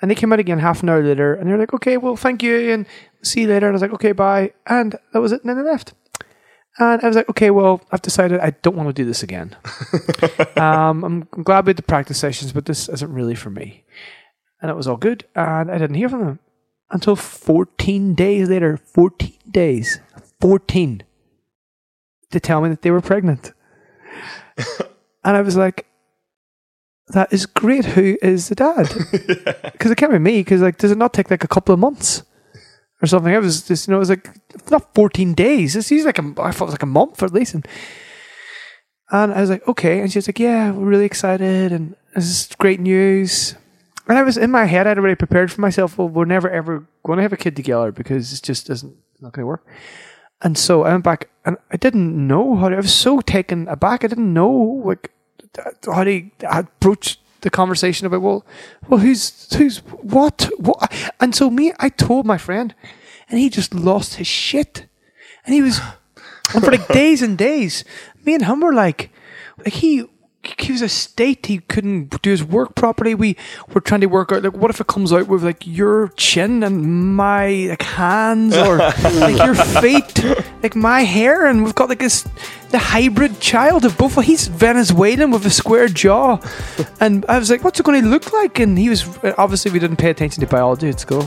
[0.00, 2.16] And they came out again half an hour later and they were like, okay, well,
[2.16, 2.86] thank you and
[3.22, 3.66] see you later.
[3.66, 4.52] And I was like, okay, bye.
[4.66, 5.42] And that was it.
[5.42, 5.94] And then they left.
[6.78, 9.54] And I was like, okay, well, I've decided I don't want to do this again.
[10.56, 13.84] um, I'm glad we had the practice sessions, but this isn't really for me.
[14.60, 15.24] And it was all good.
[15.36, 16.38] And I didn't hear from them
[16.90, 18.76] until 14 days later.
[18.76, 20.00] 14 days.
[20.40, 21.04] 14
[22.32, 23.52] to tell me that they were pregnant.
[25.24, 25.86] and I was like,
[27.08, 27.84] that is great.
[27.84, 28.92] Who is the dad?
[29.74, 30.40] Because it can't be me.
[30.40, 32.22] Because like, does it not take like a couple of months
[33.04, 33.34] or something?
[33.34, 34.30] I was just, you know, it was like
[34.70, 35.76] not fourteen days.
[35.76, 37.54] It's usually like a, I thought it was like a month at least.
[37.54, 37.68] And,
[39.10, 40.00] and I was like, okay.
[40.00, 43.54] And she was like, yeah, we're really excited, and this is great news.
[44.08, 45.98] And I was in my head, I'd already prepared for myself.
[45.98, 49.32] Well, we're never ever going to have a kid together because it just isn't not
[49.32, 49.66] going to work.
[50.42, 52.68] And so I went back, and I didn't know how.
[52.68, 54.04] To, I was so taken aback.
[54.04, 54.50] I didn't know
[54.84, 55.10] like
[55.86, 58.44] how to approach the conversation about well,
[58.88, 62.74] well, who's who's what what, and so me, I told my friend,
[63.28, 64.86] and he just lost his shit,
[65.44, 65.78] and he was,
[66.54, 67.84] and for like days and days,
[68.24, 69.10] me and him were like,
[69.58, 70.08] like he.
[70.60, 71.46] He was a state.
[71.46, 73.14] He couldn't do his work properly.
[73.14, 73.36] We
[73.72, 76.62] were trying to work out like, what if it comes out with like your chin
[76.62, 80.24] and my like hands, or like your feet,
[80.62, 82.26] like my hair, and we've got like this
[82.70, 84.20] the hybrid child of both.
[84.24, 86.38] He's Venezuelan with a square jaw,
[87.00, 89.06] and I was like, "What's it going to look like?" And he was
[89.38, 91.26] obviously we didn't pay attention to biology at school.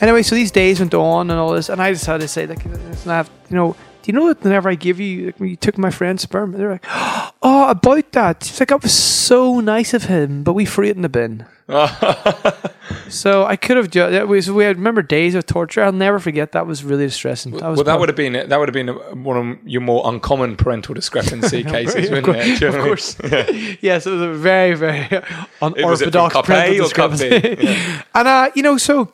[0.00, 2.64] Anyway, so these days went on and all this, and I decided to say, like,
[2.66, 5.56] I have, you know, do you know that whenever I give you, like, when you
[5.56, 6.84] took my friend's sperm, they're like,
[7.42, 10.96] "Oh, about that." She's like, "That was so nice of him," but we threw it
[10.96, 11.46] in the bin.
[13.08, 13.90] So I could have.
[13.90, 15.82] Ju- that was we had remember days of torture.
[15.82, 16.52] I'll never forget.
[16.52, 17.52] That was really distressing.
[17.52, 18.88] That was well, that would have been that would have been
[19.24, 22.60] one of your more uncommon parental discrepancy cases, wouldn't course, it?
[22.60, 23.66] You of know what I mean?
[23.66, 23.78] course.
[23.82, 25.26] yes, it was a very, very was it
[25.60, 27.28] from unorthodox parental or cup B?
[27.28, 27.66] discrepancy.
[28.14, 29.12] and uh, you know, so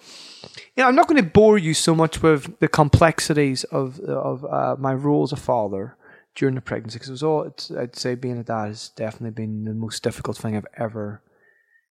[0.76, 4.44] you know, I'm not going to bore you so much with the complexities of of
[4.44, 5.96] uh, my role as a father
[6.36, 7.42] during the pregnancy because it was all.
[7.42, 11.22] It's, I'd say being a dad has definitely been the most difficult thing I've ever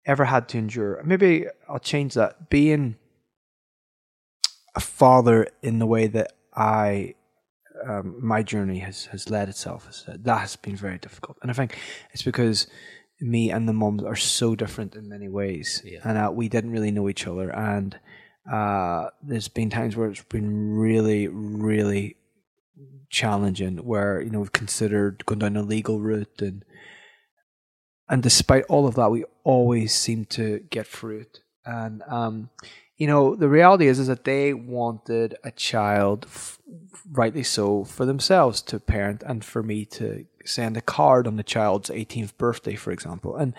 [0.05, 1.01] ever had to endure.
[1.03, 2.49] Maybe I'll change that.
[2.49, 2.95] Being
[4.76, 7.15] a father in the way that I
[7.88, 9.88] um, my journey has has led itself.
[10.07, 11.78] That has been very difficult, and I think
[12.13, 12.67] it's because
[13.21, 15.99] me and the mums are so different in many ways, Yeah.
[16.03, 17.49] and uh, we didn't really know each other.
[17.49, 17.97] And
[18.51, 22.15] uh, there's been times where it's been really, really
[23.09, 26.63] challenging, where you know we've considered going down a legal route, and
[28.09, 31.39] and despite all of that, we always seem to get through it.
[31.65, 32.49] And um,
[32.97, 36.59] you know, the reality is is that they wanted a child, f-
[37.11, 41.43] rightly so, for themselves to parent, and for me to send a card on the
[41.43, 43.35] child's 18th birthday, for example.
[43.35, 43.53] And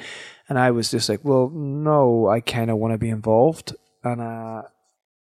[0.49, 3.75] and I was just like, well, no, I kind of want to be involved,
[4.05, 4.63] and uh,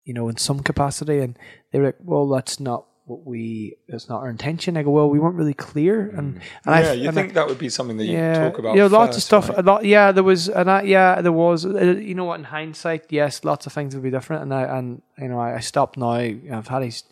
[0.09, 1.17] you know, in some capacity.
[1.25, 1.37] And
[1.71, 4.77] they were like, well, that's not what we, that's not our intention.
[4.77, 6.27] I go, well, we weren't really clear, and
[6.65, 8.57] and I yeah, you and I- think that would be something that you yeah, talk
[8.59, 8.75] about?
[8.77, 9.49] Yeah, lots of stuff.
[9.49, 9.59] right?
[9.59, 9.81] A lot.
[9.95, 11.65] Yeah, there was, and I, yeah, there was.
[11.65, 12.39] Uh, you know what?
[12.41, 14.41] In hindsight, yes, lots of things would be different.
[14.43, 16.11] And I, and you know, I, I stopped now.
[16.11, 17.03] I've had these,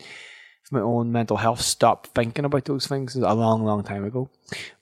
[0.72, 4.30] my own mental health, stopped thinking about those things a long, long time ago.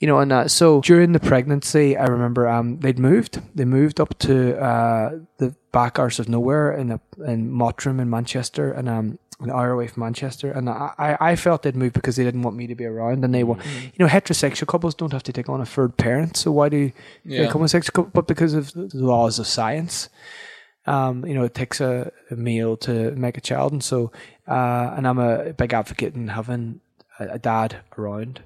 [0.01, 3.33] You know, and uh, so during the pregnancy, I remember um they'd moved.
[3.55, 6.99] They moved up to uh the back arse of nowhere in a,
[7.33, 9.07] in Mottram in Manchester, and um.
[9.41, 12.55] An hour away from Manchester, and I, I felt they'd move because they didn't want
[12.55, 13.57] me to be around, and they were,
[13.93, 16.77] you know, heterosexual couples don't have to take on a third parent, so why do
[17.25, 17.51] Yeah.
[17.51, 18.11] homosexual couple?
[18.17, 20.07] But because of the laws of science,
[20.85, 23.97] um, you know, it takes a, a male to make a child, and so,
[24.47, 26.79] uh, and I'm a big advocate in having
[27.19, 28.39] a, a dad around.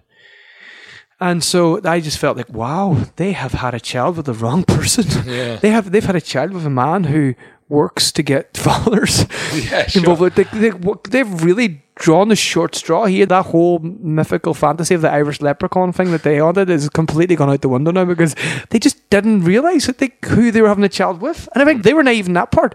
[1.22, 4.63] And so I just felt like, wow, they have had a child with the wrong
[4.63, 5.05] person.
[5.26, 5.55] Yeah.
[5.61, 7.34] they have they've had a child with a man who
[7.67, 10.01] works to get fathers Yeah, sure.
[10.09, 10.36] involved.
[10.36, 10.72] They, they,
[11.09, 13.26] they've really drawn the short straw here.
[13.26, 17.49] That whole mythical fantasy of the Irish leprechaun thing that they wanted is completely gone
[17.49, 18.34] out the window now because
[18.70, 21.65] they just didn't realize that they, who they were having a child with, and I
[21.65, 22.74] think they were naive in that part.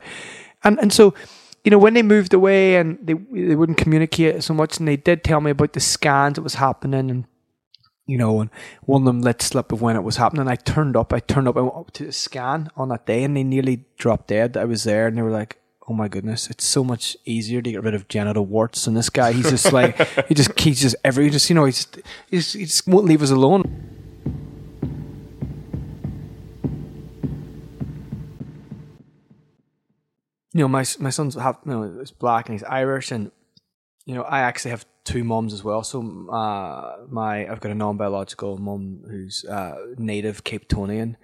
[0.63, 1.15] And and so,
[1.65, 3.15] you know, when they moved away and they
[3.49, 6.55] they wouldn't communicate so much, and they did tell me about the scans that was
[6.57, 7.25] happening and
[8.07, 8.51] you know, and
[8.83, 10.47] one of them let slip of when it was happening.
[10.49, 13.25] I turned up, I turned up, I went up to the scan on that day
[13.25, 14.57] and they nearly dropped dead.
[14.57, 17.71] I was there and they were like, oh my goodness, it's so much easier to
[17.73, 18.87] get rid of genital warts.
[18.87, 19.97] And this guy, he's just like,
[20.29, 21.87] he just, he's just every, just, you know, he's,
[22.31, 23.85] he's, he just won't leave us alone.
[30.55, 33.33] You know, my my son's have you know, is black and he's Irish, and
[34.07, 35.83] you know, I actually have two moms as well.
[35.83, 36.01] So,
[36.31, 41.17] uh, my I've got a non-biological mom who's uh, native Capetonian,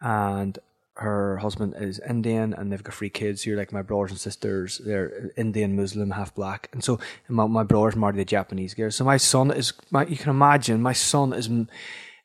[0.00, 0.58] and
[0.94, 3.42] her husband is Indian, and they've got three kids.
[3.42, 4.80] Who are like my brothers and sisters.
[4.84, 6.98] They're Indian, Muslim, half black, and so
[7.28, 8.90] my, my brother's married a Japanese girl.
[8.90, 10.06] So my son is my.
[10.06, 11.50] You can imagine my son is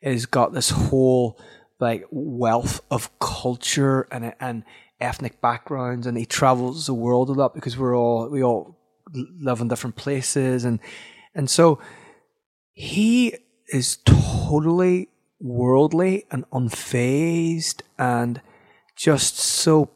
[0.02, 1.40] is got this whole
[1.80, 4.64] like wealth of culture and and
[5.02, 8.78] ethnic backgrounds, and he travels the world a lot because we're all we all
[9.14, 10.80] live in different places, and
[11.34, 11.80] and so
[12.74, 13.36] he
[13.68, 15.10] is totally
[15.40, 18.42] worldly and unfazed and
[18.96, 19.90] just so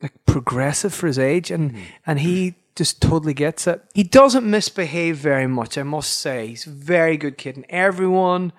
[0.00, 1.50] like progressive for his age.
[1.50, 1.82] And hmm.
[2.06, 3.82] and he just totally gets it.
[3.94, 6.48] He doesn't misbehave very much i must say.
[6.48, 7.56] He's a very good kid.
[7.56, 8.52] And everyone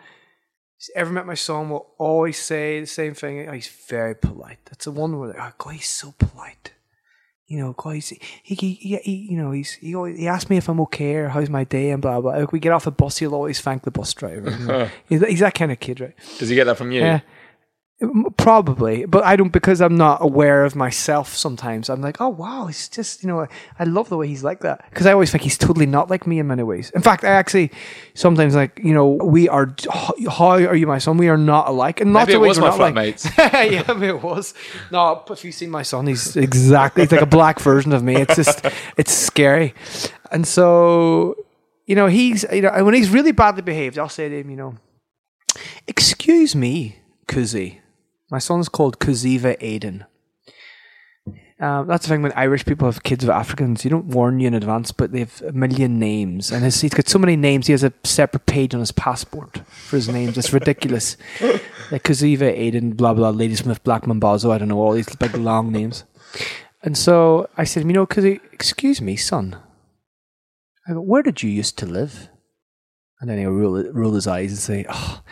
[0.78, 3.48] who's ever met my son will always say the same thing.
[3.48, 4.60] Oh, he's very polite.
[4.66, 6.73] That's the one where they're, oh god he's so polite
[7.54, 10.58] you know, guys, he, he, he, he you know, he's he always, he asks me
[10.58, 12.32] if I'm okay or how's my day and blah blah.
[12.32, 14.90] Like we get off the bus, he'll always thank the bus driver.
[15.10, 16.16] he's, he's that kind of kid, right?
[16.40, 17.02] Does he get that from you?
[17.02, 17.14] Yeah.
[17.14, 17.22] M-
[18.38, 21.34] Probably, but I don't because I'm not aware of myself.
[21.36, 23.48] Sometimes I'm like, oh wow, he's just you know,
[23.80, 26.28] I love the way he's like that because I always think he's totally not like
[26.28, 26.90] me in many ways.
[26.90, 27.72] In fact, I actually
[28.14, 29.74] sometimes like you know we are.
[30.30, 31.18] How are you, my son?
[31.18, 33.38] We are not alike, and not Maybe it was my not like- flatmates.
[33.72, 34.54] yeah, maybe it was.
[34.92, 38.18] No, if you see my son, he's exactly it's like a black version of me.
[38.18, 38.66] It's just
[38.98, 39.74] it's scary,
[40.32, 41.36] and so
[41.86, 44.58] you know he's you know when he's really badly behaved, I'll say to him, you
[44.58, 44.76] know,
[45.88, 47.80] excuse me, Kuzi.
[48.32, 50.06] My son's called Kuziva Aiden.
[51.60, 54.48] Um, that's the thing when Irish people have kids of Africans, you don't warn you
[54.48, 56.52] in advance, but they have a million names.
[56.52, 59.60] And his, he's got so many names, he has a separate page on his passport
[59.68, 60.38] for his names.
[60.38, 61.16] It's ridiculous.
[61.92, 65.72] like Kuziva, Aiden, blah, blah, Ladysmith, Black Mambazo, I don't know, all these big long
[65.72, 66.04] names.
[66.82, 69.56] And so I said, you know, Kuzi, excuse me, son.
[70.86, 72.28] I go, where did you used to live?
[73.22, 75.24] And then he'll roll, roll his eyes and say, oh,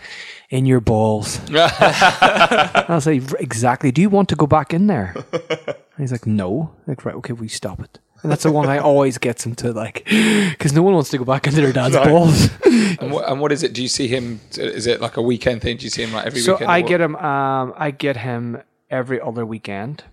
[0.51, 1.39] in your balls.
[1.55, 3.91] I'll say, exactly.
[3.91, 5.15] Do you want to go back in there?
[5.31, 6.75] And he's like, no.
[6.85, 7.97] Like, right, okay, we stop it.
[8.21, 11.17] And that's the one I always gets him to like, because no one wants to
[11.17, 12.49] go back into their dad's balls.
[12.99, 13.73] And what, and what is it?
[13.73, 14.41] Do you see him?
[14.57, 15.77] Is it like a weekend thing?
[15.77, 16.69] Do you see him like every so weekend?
[16.69, 17.15] I get him.
[17.15, 20.03] Um, I get him every other weekend.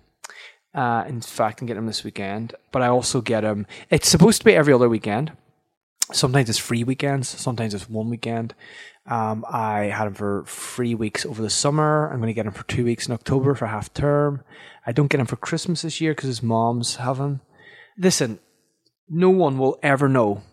[0.73, 3.67] Uh, in fact, I get him this weekend, but I also get him.
[3.89, 5.33] It's supposed to be every other weekend,
[6.11, 8.53] sometimes it's free weekends, sometimes it's one weekend.
[9.05, 12.09] Um, I had him for three weeks over the summer.
[12.11, 14.43] I'm going to get him for two weeks in October for half term.
[14.85, 17.41] I don't get him for Christmas this year because his mom's him.
[17.97, 18.39] Listen,
[19.09, 20.43] no one will ever know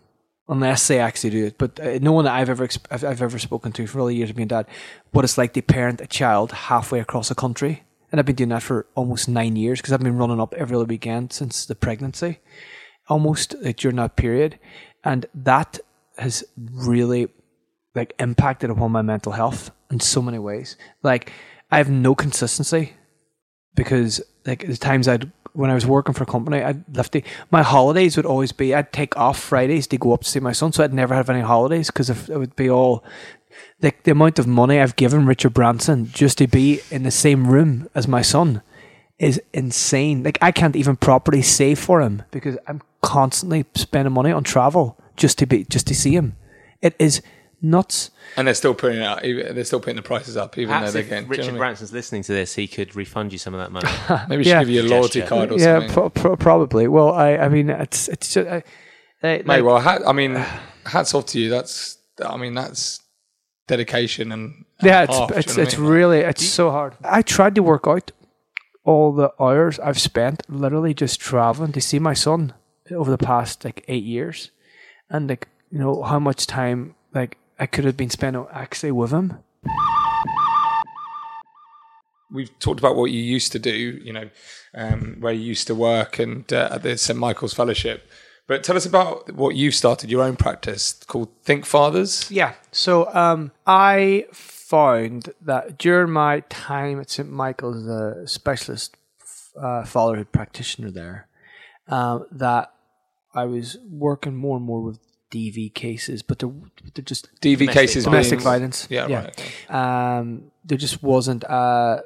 [0.48, 1.58] unless they actually do it.
[1.58, 4.16] But uh, no one that I've ever I've, I've ever spoken to for all the
[4.16, 4.66] years of being dad,
[5.10, 7.82] what it's like to parent a child halfway across the country.
[8.10, 10.76] And I've been doing that for almost nine years because I've been running up every
[10.76, 12.38] other weekend since the pregnancy,
[13.08, 14.58] almost uh, during that period,
[15.06, 15.78] and that
[16.18, 17.28] has really
[17.94, 20.76] like impacted upon my mental health in so many ways.
[21.02, 21.32] Like
[21.70, 22.92] I have no consistency
[23.74, 27.24] because like the times I'd when I was working for a company, I'd left the,
[27.50, 30.52] my holidays would always be I'd take off Fridays to go up to see my
[30.52, 33.02] son, so I'd never have any holidays because it would be all
[33.80, 37.46] like the amount of money I've given Richard Branson just to be in the same
[37.46, 38.60] room as my son
[39.18, 40.24] is insane.
[40.24, 44.98] Like I can't even properly save for him because I'm constantly spending money on travel
[45.16, 46.34] just to be just to see him.
[46.82, 47.22] It is
[47.62, 48.10] nuts.
[48.36, 49.22] And they're still putting it out.
[49.22, 51.28] They're still putting the prices up, even Perhaps though if they're getting.
[51.30, 53.70] Richard do you know Branson's listening to this, he could refund you some of that
[53.70, 53.88] money.
[53.88, 54.28] what I mean?
[54.28, 55.34] Maybe we should give you a loyalty Gesture.
[55.34, 55.90] card or yeah, something.
[55.92, 56.88] pro- pro- probably.
[56.88, 58.48] Well, I I mean it's it's just.
[58.48, 58.62] I, I,
[59.22, 60.34] Mate, like- well, hat, I mean,
[60.84, 61.48] hats off to you.
[61.48, 63.00] That's, I mean, that's
[63.68, 64.64] dedication and.
[64.82, 65.90] Yeah, it's half, do you it's know it's I mean?
[65.90, 66.94] really it's so hard.
[67.04, 68.10] I tried to work out
[68.84, 72.52] all the hours I've spent literally just traveling to see my son
[72.90, 74.50] over the past like eight years,
[75.10, 79.10] and like you know how much time like I could have been spending actually with
[79.12, 79.38] him.
[82.30, 84.28] we've talked about what you used to do, you know,
[84.74, 88.08] um, where you used to work and uh, at the St Michael's Fellowship.
[88.46, 92.30] But tell us about what you've started your own practice called Think Fathers.
[92.30, 92.54] Yeah.
[92.70, 98.96] So um, I found that during my time at St Michael's, as a specialist
[99.60, 101.26] uh, fatherhood practitioner there,
[101.88, 102.72] um, that
[103.36, 104.98] I was working more and more with
[105.30, 106.52] DV cases, but they're,
[106.94, 108.86] they're just DV Domestic cases, domestic violence.
[108.90, 109.24] Yeah, Yeah.
[109.24, 109.28] right.
[109.28, 109.72] okay.
[109.72, 112.00] um, there just wasn't uh,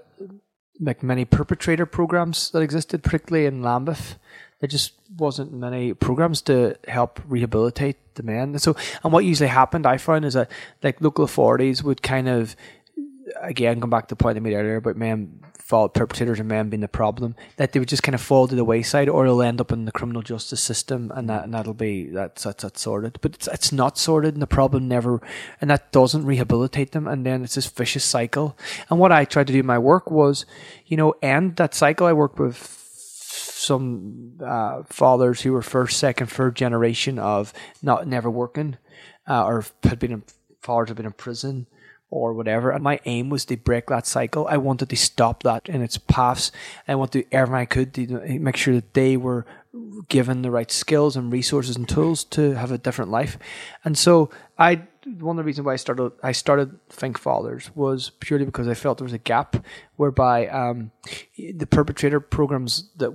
[0.81, 4.17] like many perpetrator programs that existed, particularly in Lambeth.
[4.61, 8.51] There just wasn't many programs to help rehabilitate the men.
[8.51, 10.51] And so, and what usually happened, I found, is that
[10.83, 12.57] like local authorities would kind of,
[13.41, 15.41] again, come back to the point I made earlier about men
[15.71, 18.57] fault perpetrators and men being the problem, that they would just kind of fall to
[18.57, 21.75] the wayside, or they'll end up in the criminal justice system, and that and that'll
[21.75, 23.19] be that's that's, that's sorted.
[23.21, 25.23] But it's it's not sorted, and the problem never,
[25.61, 28.59] and that doesn't rehabilitate them, and then it's this vicious cycle.
[28.89, 30.45] And what I tried to do in my work was,
[30.87, 32.09] you know, end that cycle.
[32.09, 38.29] I worked with some uh, fathers who were first, second, third generation of not never
[38.29, 38.77] working,
[39.29, 40.25] uh, or had been in,
[40.63, 41.69] fathers had been in prison
[42.11, 42.71] or whatever.
[42.71, 44.47] And my aim was to break that cycle.
[44.49, 46.51] I wanted to stop that in its paths.
[46.89, 48.07] I wanted to everything I could to
[48.39, 49.47] make sure that they were
[50.09, 53.39] given the right skills and resources and tools to have a different life.
[53.85, 54.83] And so I
[55.19, 58.75] one of the reasons why I started I started Think Fathers was purely because I
[58.75, 59.65] felt there was a gap
[59.97, 60.91] whereby um,
[61.39, 63.13] the perpetrator programs that,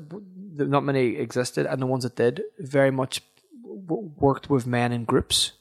[0.55, 3.21] that not many existed and the ones that did very much
[3.63, 5.51] worked with men in groups.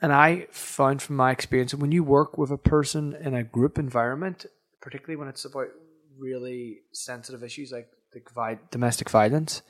[0.00, 3.42] And I found from my experience that when you work with a person in a
[3.42, 4.46] group environment,
[4.80, 5.68] particularly when it's about
[6.18, 7.88] really sensitive issues like
[8.70, 9.62] domestic violence,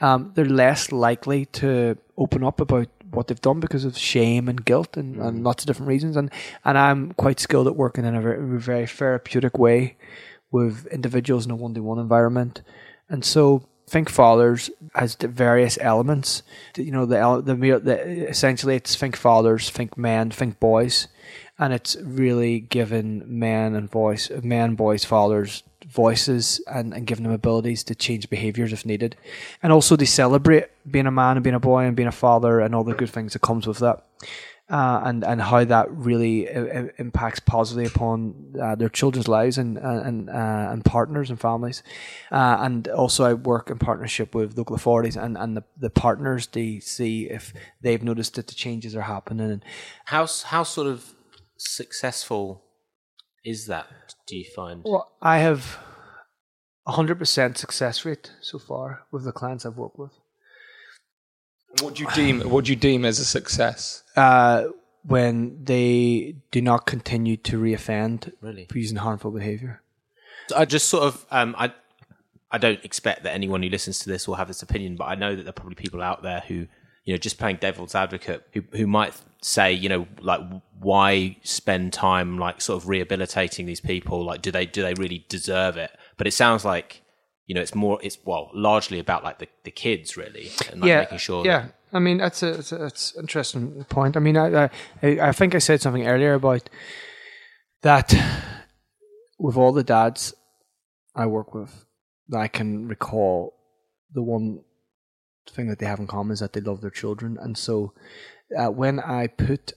[0.00, 4.64] um, they're less likely to open up about what they've done because of shame and
[4.64, 6.16] guilt and, and lots of different reasons.
[6.16, 6.30] And
[6.64, 9.96] and I'm quite skilled at working in a very, very therapeutic way
[10.50, 12.62] with individuals in a one to one environment.
[13.08, 16.42] And so Think Fathers has various elements.
[16.76, 21.06] You know, the, the, the essentially it's Think Fathers, Think Men, Think Boys,
[21.58, 27.32] and it's really given men and voice, men, boys, fathers voices and, and giving them
[27.32, 29.16] abilities to change behaviors if needed,
[29.62, 32.60] and also they celebrate being a man and being a boy and being a father
[32.60, 34.04] and all the good things that comes with that.
[34.68, 39.78] Uh, and and how that really uh, impacts positively upon uh, their children's lives and
[39.78, 41.84] and uh, and partners and families,
[42.32, 46.48] uh, and also I work in partnership with local authorities and, and the, the partners
[46.48, 49.52] to see if they've noticed that the changes are happening.
[49.52, 49.64] And
[50.06, 51.14] how how sort of
[51.56, 52.64] successful
[53.44, 53.86] is that?
[54.26, 54.82] Do you find?
[54.84, 55.78] well, I have
[56.88, 60.18] a hundred percent success rate so far with the clients I've worked with.
[61.80, 62.40] What do you deem?
[62.50, 64.02] What do you deem as a success?
[64.16, 64.64] Uh,
[65.02, 68.66] when they do not continue to reoffend Really?
[68.70, 69.82] for using harmful behavior.
[70.56, 71.72] I just sort of um, I
[72.50, 75.14] I don't expect that anyone who listens to this will have this opinion, but I
[75.14, 76.66] know that there are probably people out there who
[77.04, 80.40] you know just playing devil's advocate who who might say you know like
[80.80, 85.24] why spend time like sort of rehabilitating these people like do they do they really
[85.28, 85.90] deserve it?
[86.16, 87.02] But it sounds like
[87.46, 90.88] you know it's more it's well largely about like the, the kids really and like
[90.88, 94.16] yeah, making sure Yeah, I mean that's a it's, a, it's an interesting point.
[94.16, 94.70] I mean, I, I
[95.02, 96.68] I think I said something earlier about
[97.82, 98.14] that
[99.38, 100.34] with all the dads
[101.14, 101.86] I work with,
[102.28, 103.54] that I can recall
[104.12, 104.62] the one
[105.48, 107.92] thing that they have in common is that they love their children, and so
[108.58, 109.72] uh, when I put,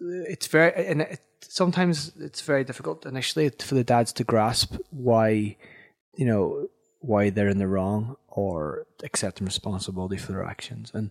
[0.00, 5.56] it's very and it, sometimes it's very difficult initially for the dads to grasp why,
[6.16, 6.68] you know,
[7.04, 11.10] why they're in the wrong or accepting responsibility for their actions, and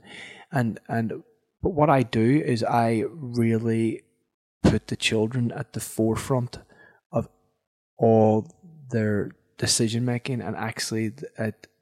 [0.52, 1.24] and and
[1.62, 4.04] but what I do is I really
[4.64, 6.60] put the children at the forefront
[7.12, 7.30] of
[7.98, 8.48] all
[8.90, 11.14] their decision making and actually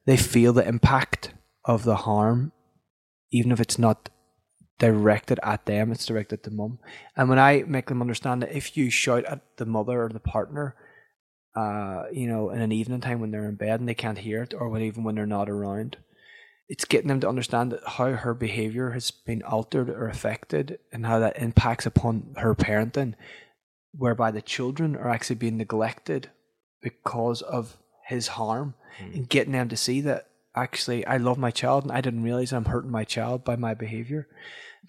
[0.05, 1.33] they feel the impact
[1.65, 2.51] of the harm
[3.31, 4.09] even if it's not
[4.77, 6.79] directed at them it's directed at the mum.
[7.15, 10.19] And when i make them understand that if you shout at the mother or the
[10.19, 10.75] partner
[11.55, 14.41] uh, you know in an evening time when they're in bed and they can't hear
[14.43, 15.97] it or when even when they're not around
[16.69, 21.19] it's getting them to understand how her behavior has been altered or affected and how
[21.19, 23.13] that impacts upon her parenting
[23.93, 26.29] whereby the children are actually being neglected
[26.81, 27.77] because of
[28.07, 29.13] his harm Hmm.
[29.13, 32.51] and getting them to see that actually I love my child and I didn't realize
[32.51, 34.27] I'm hurting my child by my behavior.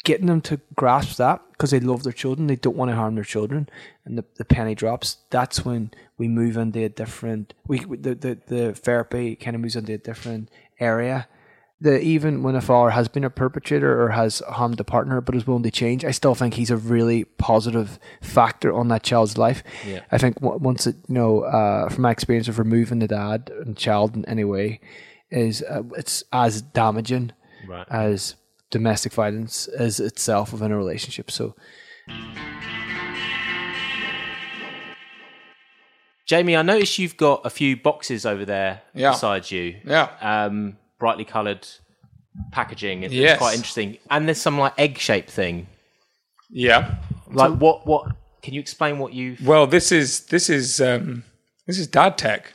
[0.04, 3.14] Getting them to grasp that because they love their children, they don't want to harm
[3.14, 3.68] their children,
[4.06, 5.18] and the, the penny drops.
[5.28, 7.52] That's when we move into a different.
[7.66, 10.50] We the, the the therapy kind of moves into a different
[10.80, 11.28] area.
[11.78, 15.34] The even when a father has been a perpetrator or has harmed a partner but
[15.34, 19.36] is willing to change, I still think he's a really positive factor on that child's
[19.36, 19.62] life.
[19.86, 20.00] Yeah.
[20.10, 23.76] I think once it, you know, uh, from my experience of removing the dad and
[23.76, 24.80] child in any way,
[25.32, 27.32] is uh, it's as damaging
[27.66, 27.86] Right.
[27.90, 28.34] as
[28.70, 31.30] domestic violence is itself within a relationship.
[31.30, 31.54] So
[36.26, 39.10] Jamie, I noticed you've got a few boxes over there Yeah.
[39.10, 39.80] beside you.
[39.84, 40.08] Yeah.
[40.20, 41.66] Um, brightly coloured
[42.52, 43.02] packaging.
[43.02, 43.38] It's Yes.
[43.38, 43.98] quite interesting.
[44.10, 45.66] And there's some like egg shaped thing.
[46.48, 46.94] Yeah.
[47.30, 47.86] Like what?
[47.86, 48.12] What?
[48.42, 49.36] Can you explain what you?
[49.42, 51.24] Well, this is this is um,
[51.66, 52.52] this is dad tech.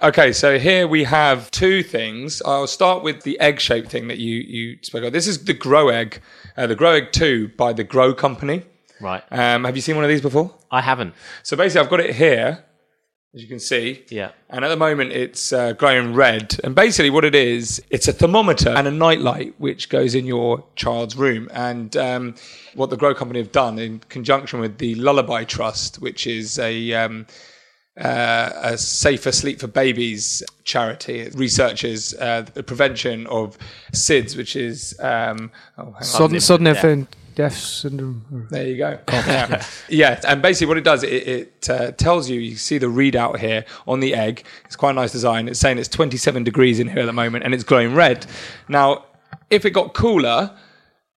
[0.00, 2.40] Okay, so here we have two things.
[2.42, 5.12] I'll start with the egg-shaped thing that you you spoke of.
[5.12, 6.20] This is the Gro Egg,
[6.56, 8.62] uh, the Gro Egg Two by the Gro Company.
[9.00, 9.24] Right.
[9.32, 10.54] Um, have you seen one of these before?
[10.70, 11.14] I haven't.
[11.42, 12.64] So basically, I've got it here,
[13.34, 14.04] as you can see.
[14.08, 14.30] Yeah.
[14.48, 16.60] And at the moment, it's uh, glowing red.
[16.62, 20.64] And basically, what it is, it's a thermometer and a nightlight which goes in your
[20.76, 21.48] child's room.
[21.52, 22.36] And um,
[22.76, 26.92] what the Gro Company have done in conjunction with the Lullaby Trust, which is a
[26.92, 27.26] um,
[27.98, 33.58] uh, a safer sleep for babies charity, it researches uh, the prevention of
[33.92, 36.02] SIDS, which is um, oh, hang on.
[36.02, 38.48] sudden sudden infant death syndrome.
[38.50, 38.98] There you go.
[39.08, 39.64] Yeah.
[39.88, 42.40] yeah, and basically what it does, it, it uh, tells you.
[42.40, 44.44] You see the readout here on the egg.
[44.64, 45.48] It's quite a nice design.
[45.48, 48.26] It's saying it's 27 degrees in here at the moment, and it's glowing red.
[48.68, 49.04] Now,
[49.50, 50.50] if it got cooler,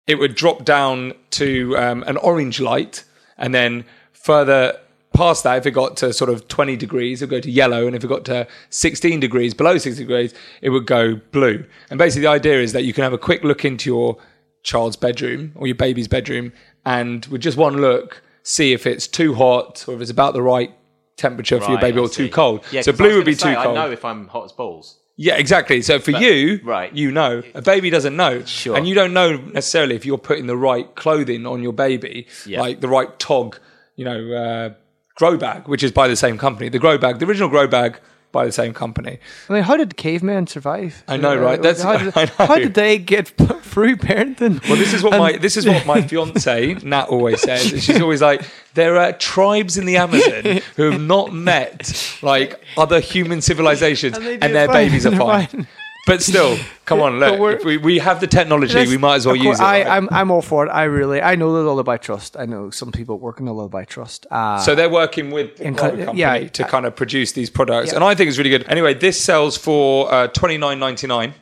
[0.06, 3.04] it would drop down to um, an orange light,
[3.40, 4.80] and then further
[5.14, 7.86] past that, if it got to sort of 20 degrees, it would go to yellow,
[7.88, 11.66] and if it got to 16 degrees, below 60 degrees, it would go blue.
[11.90, 14.18] And basically, the idea is that you can have a quick look into your
[14.64, 16.54] child's bedroom or your baby's bedroom,
[16.86, 20.42] and with just one look, see if it's too hot or if it's about the
[20.42, 20.72] right
[21.18, 22.64] temperature for your baby I or too cold.
[22.72, 23.78] Yeah, so 'cause I was blue would be gonna too cold.
[23.78, 24.98] I know if I'm hot as balls.
[25.18, 25.84] Yeah, exactly.
[25.84, 26.92] So for you, right.
[26.96, 28.76] you know, a baby doesn't know, Sure.
[28.76, 32.62] and you don't know necessarily if you're putting the right clothing on your baby, Yeah.
[32.62, 33.60] like the right tog,
[33.96, 34.70] you know, uh,
[35.16, 36.70] grow bag, which is by the same company.
[36.70, 38.00] The grow bag, the original grow bag,
[38.32, 39.20] by the same company.
[39.50, 41.04] I mean, how did cavemen survive?
[41.06, 41.60] I know, right?
[41.60, 43.28] Uh, That's- how, did, how did they get
[43.62, 44.66] through parenting?
[44.70, 47.62] Well, this is what And- my this is what my fiance Nat always says.
[47.84, 48.42] She's always like,
[48.74, 54.42] there are tribes in the Amazon who have not met like other human civilizations, And
[54.42, 54.76] and, their fine.
[54.88, 55.48] babies are fine.
[55.48, 55.68] fine.
[56.08, 57.64] But still, come on, look.
[57.64, 59.64] we, we have the technology, we might as well of use it.
[59.64, 60.70] I, I'm I'm all for it.
[60.70, 62.36] I really I know the Lullaby Trust.
[62.38, 64.26] I know some people work in the Lullaby Trust.
[64.32, 67.96] Uh, So they're working with the company yeah, to kind of produce these products, Yeah.
[67.98, 68.66] and I think it's really good.
[68.68, 71.34] Anyway, this sells for uh, twenty nine ninety nine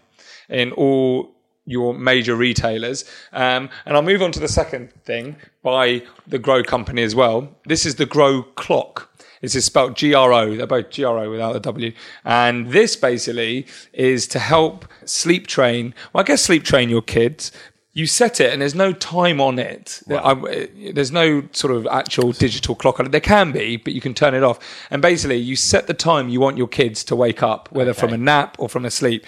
[0.50, 1.32] in all
[1.66, 3.06] your major retailers.
[3.32, 7.56] Um, and I'll move on to the second thing by the Gro company as well.
[7.66, 9.09] This is the Gro Clock.
[9.42, 10.56] This is spelled G R O.
[10.56, 11.92] They're both G R O without the W.
[12.26, 15.94] And this basically is to help sleep train.
[16.14, 17.52] Well, I guess sleep train your kids.
[17.92, 20.04] You set it, and there's no time on it.
[20.08, 23.12] There's no sort of actual digital clock on it.
[23.12, 24.60] There can be, but you can turn it off.
[24.92, 28.14] And basically, you set the time you want your kids to wake up, whether from
[28.14, 29.26] a nap or from a sleep.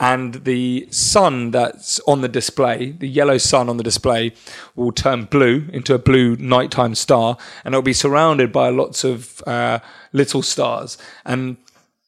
[0.00, 4.32] And the sun that's on the display, the yellow sun on the display,
[4.76, 9.42] will turn blue into a blue nighttime star, and it'll be surrounded by lots of
[9.46, 9.80] uh,
[10.12, 10.98] little stars.
[11.24, 11.56] And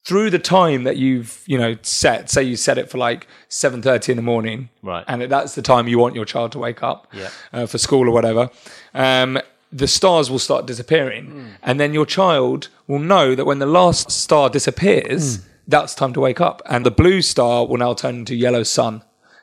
[0.04, 3.82] through the time that you've you know set, say you set it for like seven
[3.82, 5.04] thirty in the morning, Right.
[5.08, 7.28] and that's the time you want your child to wake up Yeah.
[7.52, 8.50] uh, for school or whatever.
[8.94, 9.38] Um,
[9.72, 14.10] the stars will start disappearing, and then your child will know that when the last
[14.10, 15.40] star disappears,
[15.70, 19.02] that's time to wake up, and the blue star will now turn into yellow sun.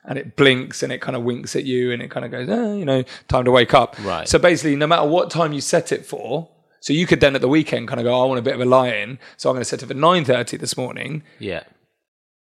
[0.10, 2.48] And it blinks and it kind of winks at you and it kind of goes,
[2.50, 3.98] ah, you know, time to wake up.
[4.02, 4.26] Right.
[4.26, 6.50] So basically, no matter what time you set it for,
[6.80, 8.62] so you could then at the weekend kind of go, I want a bit of
[8.62, 11.24] a lie in, so I'm going to set it for nine thirty this morning.
[11.40, 11.64] Yeah.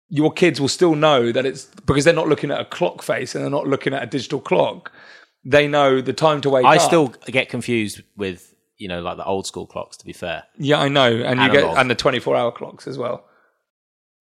[0.08, 3.36] Your kids will still know that it's because they're not looking at a clock face
[3.36, 4.94] and they're not looking at a digital clock.
[5.44, 6.82] They know the time to wake I up.
[6.82, 9.98] still get confused with you know like the old school clocks.
[9.98, 12.88] To be fair, yeah, I know, and you get and the twenty four hour clocks
[12.88, 13.26] as well.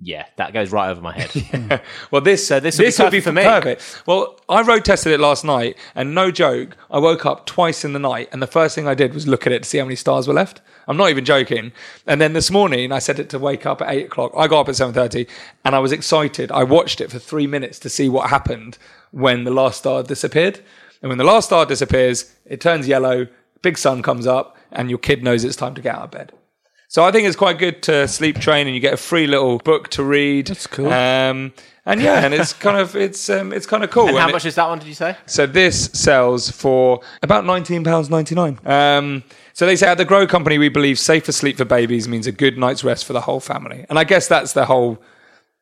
[0.02, 1.82] Yeah, that goes right over my head.
[2.10, 3.42] Well, this So this would be perfect for me.
[3.42, 4.02] Perfect.
[4.06, 7.92] Well, I road tested it last night, and no joke, I woke up twice in
[7.92, 9.84] the night, and the first thing I did was look at it to see how
[9.84, 10.62] many stars were left.
[10.88, 11.72] I'm not even joking.
[12.06, 14.32] And then this morning, I set it to wake up at eight o'clock.
[14.36, 15.26] I got up at seven thirty,
[15.64, 16.50] and I was excited.
[16.50, 18.78] I watched it for three minutes to see what happened
[19.10, 20.60] when the last star disappeared.
[21.02, 23.26] And when the last star disappears, it turns yellow.
[23.62, 26.32] Big sun comes up, and your kid knows it's time to get out of bed.
[26.90, 29.58] So I think it's quite good to sleep train, and you get a free little
[29.58, 30.48] book to read.
[30.48, 30.88] That's cool.
[30.92, 31.52] Um,
[31.86, 34.08] and yeah, and it's kind of it's um, it's kind of cool.
[34.08, 34.80] and how And much it- is that one?
[34.80, 35.16] Did you say?
[35.24, 38.58] so this sells for about nineteen pounds ninety nine.
[38.66, 39.22] Um,
[39.52, 42.32] so they say at the Gro Company, we believe safer sleep for babies means a
[42.32, 45.00] good night's rest for the whole family, and I guess that's the whole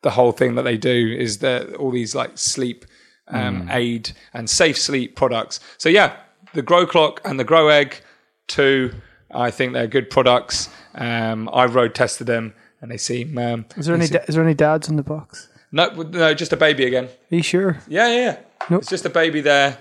[0.01, 2.87] the whole thing that they do is that all these like sleep
[3.29, 5.61] um, aid and safe sleep products.
[5.77, 6.17] So yeah,
[6.55, 8.01] the Gro Clock and the Gro Egg,
[8.47, 8.95] two,
[9.31, 10.71] I think they're good products.
[10.99, 13.39] Um, I've road tested them, and they seem.
[13.39, 15.49] Um, Is there they any seem- da- is there any dads in the box?
[15.73, 17.05] no, no, just a baby again.
[17.31, 17.79] Are you sure?
[17.89, 18.37] Yeah, yeah, yeah.
[18.71, 18.81] Nope.
[18.83, 19.79] It's just a baby there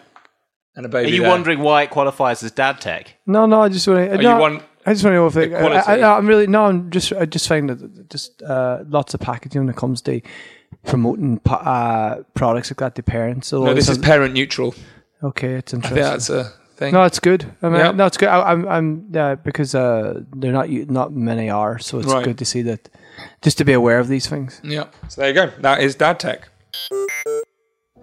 [0.75, 1.29] and a baby Are you there.
[1.29, 3.15] wondering why it qualifies as dad tech?
[3.25, 3.61] No, no.
[3.61, 4.13] I just want to.
[4.13, 5.87] Are no, you want I just want to know if it, the I, quality?
[5.91, 6.65] I, no, I'm really no.
[6.65, 10.21] I'm just I just find that just uh, lots of packaging when it comes to
[10.85, 13.47] promoting uh, products like that to parents.
[13.47, 14.75] So No, this is parent neutral.
[15.23, 15.53] okay.
[15.55, 16.03] It's I think interesting.
[16.03, 16.93] that's a thing.
[16.93, 17.45] No, it's good.
[17.61, 17.91] I mean, Yeah.
[17.91, 18.29] no, it's good.
[18.29, 22.23] I, I'm, I'm, yeah, because uh, they're not, u- not many are, so it's Right.
[22.23, 22.87] good to see that,
[23.41, 24.61] just to be aware of these things.
[24.63, 24.85] Yeah.
[25.09, 25.51] So there you go.
[25.61, 26.47] That is Dad Tech.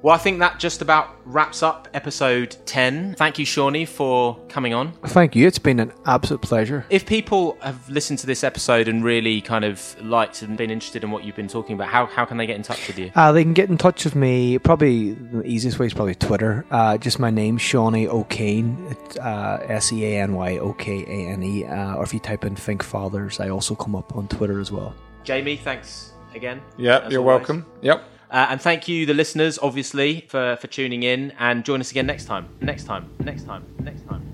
[0.05, 3.15] Well, I think that just about wraps up episode 10.
[3.15, 4.93] Thank you, Seány, for coming on.
[5.07, 5.47] Thank you.
[5.47, 6.85] It's been an absolute pleasure.
[6.91, 11.05] If people have listened to this episode and really kind of liked and been interested
[11.05, 13.13] in what you've been talking about, how, how can they get in touch with you?
[13.15, 14.59] Uh, they can get in touch with me.
[14.59, 16.67] Probably the easiest way is probably Twitter.
[16.71, 18.95] Uh, just my name, Seány O'Kane.
[19.19, 21.65] Uh, S E A N Y O K A N E.
[21.65, 24.71] Uh, or if you type in Think Fathers, I also come up on Twitter as
[24.71, 24.95] well.
[25.23, 26.61] Jamie, thanks again.
[26.77, 27.39] Yeah, you're always.
[27.39, 27.65] welcome.
[27.81, 28.11] Yep.
[28.31, 31.33] Uh, and thank you, the listeners, obviously, for, for tuning in.
[31.39, 32.49] And join us again next time.
[32.61, 33.11] Next time.
[33.20, 33.64] Next time.
[33.79, 34.07] Next time.
[34.07, 34.34] Next time.